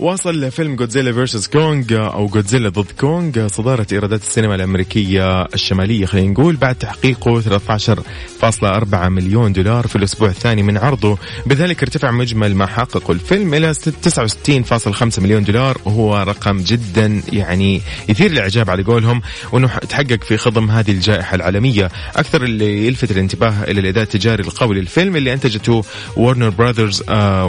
واصل 0.03 0.51
فيلم 0.51 0.77
Godzilla 0.77 1.13
versus 1.13 1.49
Kong 1.49 1.85
أو 1.93 2.27
جودزيلا 2.27 2.69
ضد 2.69 2.91
كونغ 3.01 3.49
صدارة 3.49 3.87
إيرادات 3.93 4.23
السينما 4.23 4.55
الأمريكية 4.55 5.43
الشمالية 5.43 6.07
خلينا 6.07 6.31
نقول 6.31 6.57
بعد 6.57 6.75
تحقيقه 6.75 7.41
13.4 7.41 8.95
مليون 8.95 9.53
دولار 9.53 9.87
في 9.87 9.97
الأسبوع 9.97 10.29
الثاني 10.29 10.63
من 10.63 10.79
عرضه. 10.79 11.19
بذلك 11.47 11.83
ارتفع 11.83 12.11
مجمل 12.11 12.55
ما 12.55 12.67
حققه 12.67 13.13
الفيلم 13.13 13.55
إلى 13.55 13.75
69.5 13.75 15.19
مليون 15.19 15.45
دولار 15.45 15.79
وهو 15.85 16.17
رقم 16.17 16.59
جدا 16.59 17.23
يعني 17.33 17.81
يثير 18.09 18.31
الإعجاب 18.31 18.71
على 18.71 18.83
قولهم 18.83 19.23
وأنه 19.53 19.69
تحقق 19.69 20.25
في 20.25 20.37
خضم 20.37 20.71
هذه 20.71 20.91
الجائحة 20.91 21.35
العالمية. 21.35 21.91
أكثر 22.17 22.43
اللي 22.45 22.87
يلفت 22.87 23.11
الانتباه 23.11 23.65
إلى 23.65 23.81
الاداء 23.81 24.05
التجاري 24.05 24.43
القوي 24.43 24.75
للفيلم 24.75 25.17
اللي 25.17 25.33
أنتجته 25.33 25.85
Warner 26.17 26.49
Brothers 26.49 27.03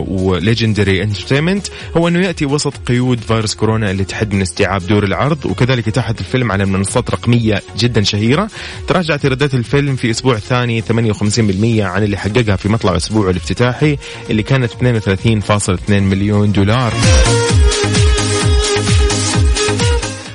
و 0.08 0.17
Legendary 0.17 1.04
Entertainment 1.04 1.68
هو 1.98 2.08
أنه 2.08 2.20
يأتي 2.20 2.43
يأتي 2.44 2.56
وسط 2.56 2.74
قيود 2.88 3.20
فيروس 3.20 3.56
كورونا 3.56 3.92
اللي 3.92 4.04
تحد 4.04 4.34
من 4.34 4.42
استيعاب 4.42 4.88
دور 4.88 5.04
العرض 5.04 5.46
وكذلك 5.46 5.88
إتاحة 5.88 6.16
الفيلم 6.20 6.52
على 6.52 6.66
منصات 6.66 7.12
رقمية 7.12 7.62
جدا 7.78 8.04
شهيرة. 8.04 8.48
تراجعت 8.88 9.26
إيرادات 9.26 9.54
الفيلم 9.54 9.96
في 9.96 10.12
أسبوع 10.12 10.38
ثاني 10.38 10.82
58% 10.82 11.82
عن 11.82 12.04
اللي 12.04 12.18
حققها 12.18 12.56
في 12.56 12.70
مطلع 12.70 12.96
أسبوعه 12.96 13.30
الافتتاحي 13.30 13.98
اللي 14.30 14.44
كانت 14.44 14.72
32.2 14.72 15.90
مليون 15.90 16.52
دولار. 16.52 16.94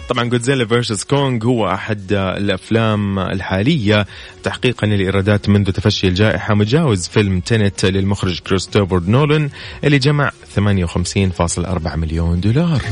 طبعا 0.08 0.24
Godzilla 0.24 0.66
versus 0.66 1.04
Kong 1.04 1.46
هو 1.46 1.68
أحد 1.68 2.12
الأفلام 2.12 3.18
الحالية 3.18 4.06
تحقيقا 4.42 4.86
للإيرادات 4.86 5.48
منذ 5.48 5.70
تفشي 5.70 6.08
الجائحة 6.08 6.54
مجاوز 6.54 7.08
فيلم 7.08 7.40
Tenet 7.40 7.84
للمخرج 7.84 8.40
كريستوفر 8.40 9.00
نولان 9.00 9.50
اللي 9.84 9.98
جمع 9.98 10.30
58.4 10.56 11.96
مليون 11.96 12.40
دولار. 12.40 12.82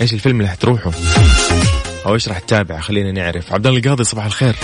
إيش 0.00 0.14
الفيلم 0.14 0.40
اللي 0.40 0.50
حتروحه؟ 0.50 0.90
أو 2.06 2.14
إيش 2.14 2.28
راح 2.28 2.38
تتابع 2.38 2.80
خلينا 2.80 3.12
نعرف. 3.12 3.52
عبد 3.52 3.66
الله 3.66 3.78
القاضي 3.78 4.04
صباح 4.04 4.24
الخير. 4.26 4.56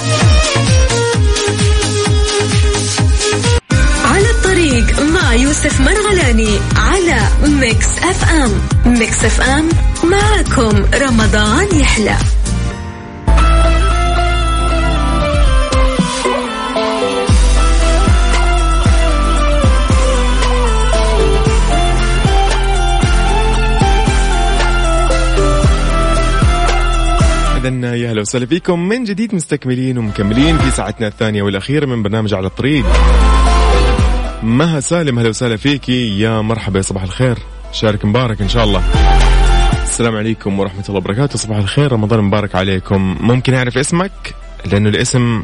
يوسف 5.44 5.80
مرغلاني 5.80 6.58
على 6.76 7.20
Mix 7.60 7.98
FM 7.98 8.50
Mix 8.98 9.24
FM 9.24 9.68
معكم 10.04 10.84
رمضان 10.94 11.80
يحلى. 11.80 12.16
يا 27.84 28.10
أهلا 28.10 28.20
وسهلا 28.20 28.46
فيكم. 28.46 28.88
من 28.88 29.04
جديد 29.04 29.34
مستكملين 29.34 29.98
ومكملين 29.98 30.58
في 30.58 30.70
ساعتنا 30.70 31.06
الثانية 31.06 31.42
والأخيرة 31.42 31.86
من 31.86 32.02
برنامج 32.02 32.34
على 32.34 32.46
الطريق. 32.46 32.84
مها 34.44 34.80
سالم 34.80 35.18
أهلا 35.18 35.28
وسهلا 35.28 35.56
فيكي. 35.56 36.18
يا 36.18 36.40
مرحبا 36.40 36.76
يا 36.78 36.82
صباح 36.82 37.02
الخير. 37.02 37.38
شارك 37.72 38.04
مبارك 38.04 38.40
إن 38.40 38.48
شاء 38.48 38.64
الله. 38.64 38.82
السلام 39.82 40.16
عليكم 40.16 40.60
ورحمة 40.60 40.84
الله 40.88 40.96
وبركاته. 40.98 41.38
صباح 41.38 41.58
الخير 41.58 41.92
رمضان 41.92 42.20
مبارك 42.20 42.54
عليكم. 42.54 43.16
ممكن 43.20 43.54
أعرف 43.54 43.78
اسمك؟ 43.78 44.34
لأنه 44.64 44.88
الاسم 44.88 45.42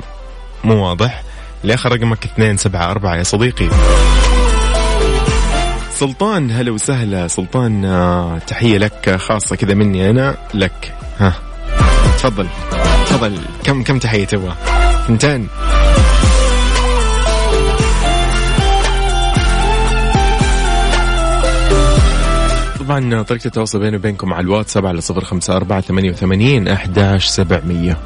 مو 0.64 0.86
واضح. 0.88 1.22
لآخر 1.64 1.92
رقمك 1.92 2.26
274 2.38 3.18
يا 3.18 3.22
صديقي. 3.22 3.68
سلطان 5.90 6.50
هلا 6.50 6.70
وسهلا. 6.70 7.28
سلطان 7.28 7.84
آه، 7.84 8.38
تحية 8.38 8.78
لك 8.78 9.16
خاصة 9.16 9.56
كذا 9.56 9.74
مني 9.74 10.10
أنا 10.10 10.36
لك. 10.54 10.94
ها 11.18 11.34
تفضل. 12.18 12.46
تفضل. 13.06 13.38
كم 13.64 13.82
كم 13.82 13.98
تحية 13.98 14.24
تبغى؟ 14.24 14.54
ثنتين 15.08 15.48
طبعا 22.90 23.22
طريقة 23.22 23.46
التواصل 23.46 23.80
بيني 23.80 23.96
وبينكم 23.96 24.32
على 24.32 24.44
الواتساب 24.44 24.86
على 24.86 25.00
صفر 25.00 25.24
خمسة 25.24 25.56
أربعة 25.56 25.80
ثمانية 25.80 26.10
وثمانين 26.10 26.68
أحداش 26.68 27.26
سبعمية. 27.26 27.98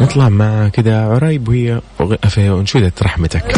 نطلع 0.00 0.28
مع 0.28 0.68
كذا 0.68 1.04
عرايب 1.04 1.48
وهي 1.48 1.80
أنشودة 2.38 2.92
رحمتك. 3.02 3.54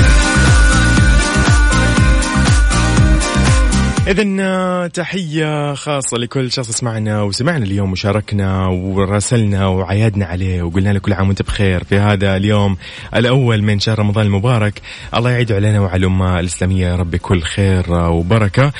إذا 4.08 4.86
تحية 4.86 5.74
خاصة 5.74 6.16
لكل 6.16 6.52
شخص 6.52 6.70
سمعنا 6.70 7.22
وسمعنا 7.22 7.64
اليوم 7.64 7.92
وشاركنا 7.92 8.66
وراسلنا 8.66 9.66
وعيادنا 9.66 10.26
عليه 10.26 10.62
وقلنا 10.62 10.90
له 10.90 10.98
كل 10.98 11.12
عام 11.12 11.28
وانت 11.28 11.42
بخير. 11.42 11.84
في 11.84 11.98
هذا 11.98 12.36
اليوم 12.36 12.76
الأول 13.16 13.62
من 13.62 13.80
شهر 13.80 13.98
رمضان 13.98 14.26
المبارك 14.26 14.82
الله 15.16 15.30
يعيد 15.30 15.52
علينا 15.52 15.80
وعلى 15.80 15.96
الأمة 15.96 16.40
الإسلامية. 16.40 16.86
يا 16.86 16.96
رب 16.96 17.16
كل 17.16 17.42
خير 17.42 17.92
وبركة. 17.92 18.72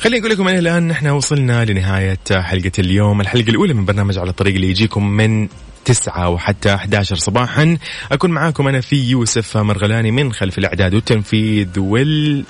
خليني 0.00 0.18
أقول 0.18 0.30
لكم 0.30 0.48
الآن 0.48 0.88
نحن 0.88 1.06
وصلنا 1.06 1.64
لنهاية 1.64 2.18
حلقة 2.30 2.72
اليوم. 2.78 3.20
الحلقة 3.20 3.50
الأولى 3.50 3.74
من 3.74 3.84
برنامج 3.84 4.18
على 4.18 4.30
الطريق 4.30 4.54
اللي 4.54 4.70
يجيكم 4.70 5.08
من 5.08 5.48
تسعة 5.84 6.28
وحتى 6.28 6.74
11 6.74 7.16
صباحا. 7.16 7.78
أكون 8.12 8.30
معاكم 8.30 8.68
أنا 8.68 8.80
في 8.80 9.10
يوسف 9.10 9.56
مرغلاني 9.56 10.10
من 10.10 10.32
خلف 10.32 10.58
الإعداد 10.58 10.94
والتنفيذ 10.94 11.78
وال 11.78 12.44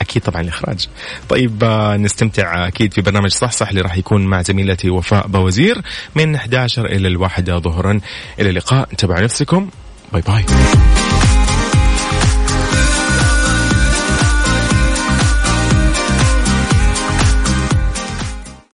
أكيد 0.00 0.22
طبعا 0.22 0.42
الإخراج. 0.42 0.88
طيب 1.28 1.64
آه، 1.64 1.96
نستمتع 1.96 2.66
أكيد 2.68 2.94
في 2.94 3.00
برنامج 3.00 3.30
صح 3.30 3.52
صح 3.52 3.68
اللي 3.68 3.80
راح 3.80 3.96
يكون 3.96 4.26
مع 4.26 4.42
زميلتي 4.42 4.90
وفاء 4.90 5.26
بوزير 5.26 5.82
من 6.14 6.34
11 6.34 6.86
إلى 6.86 7.08
الواحدة 7.08 7.58
ظهرا. 7.58 8.00
إلى 8.40 8.50
اللقاء. 8.50 8.88
تبع 8.98 9.20
نفسكم. 9.20 9.70
باي 10.12 10.22
باي. 10.22 10.44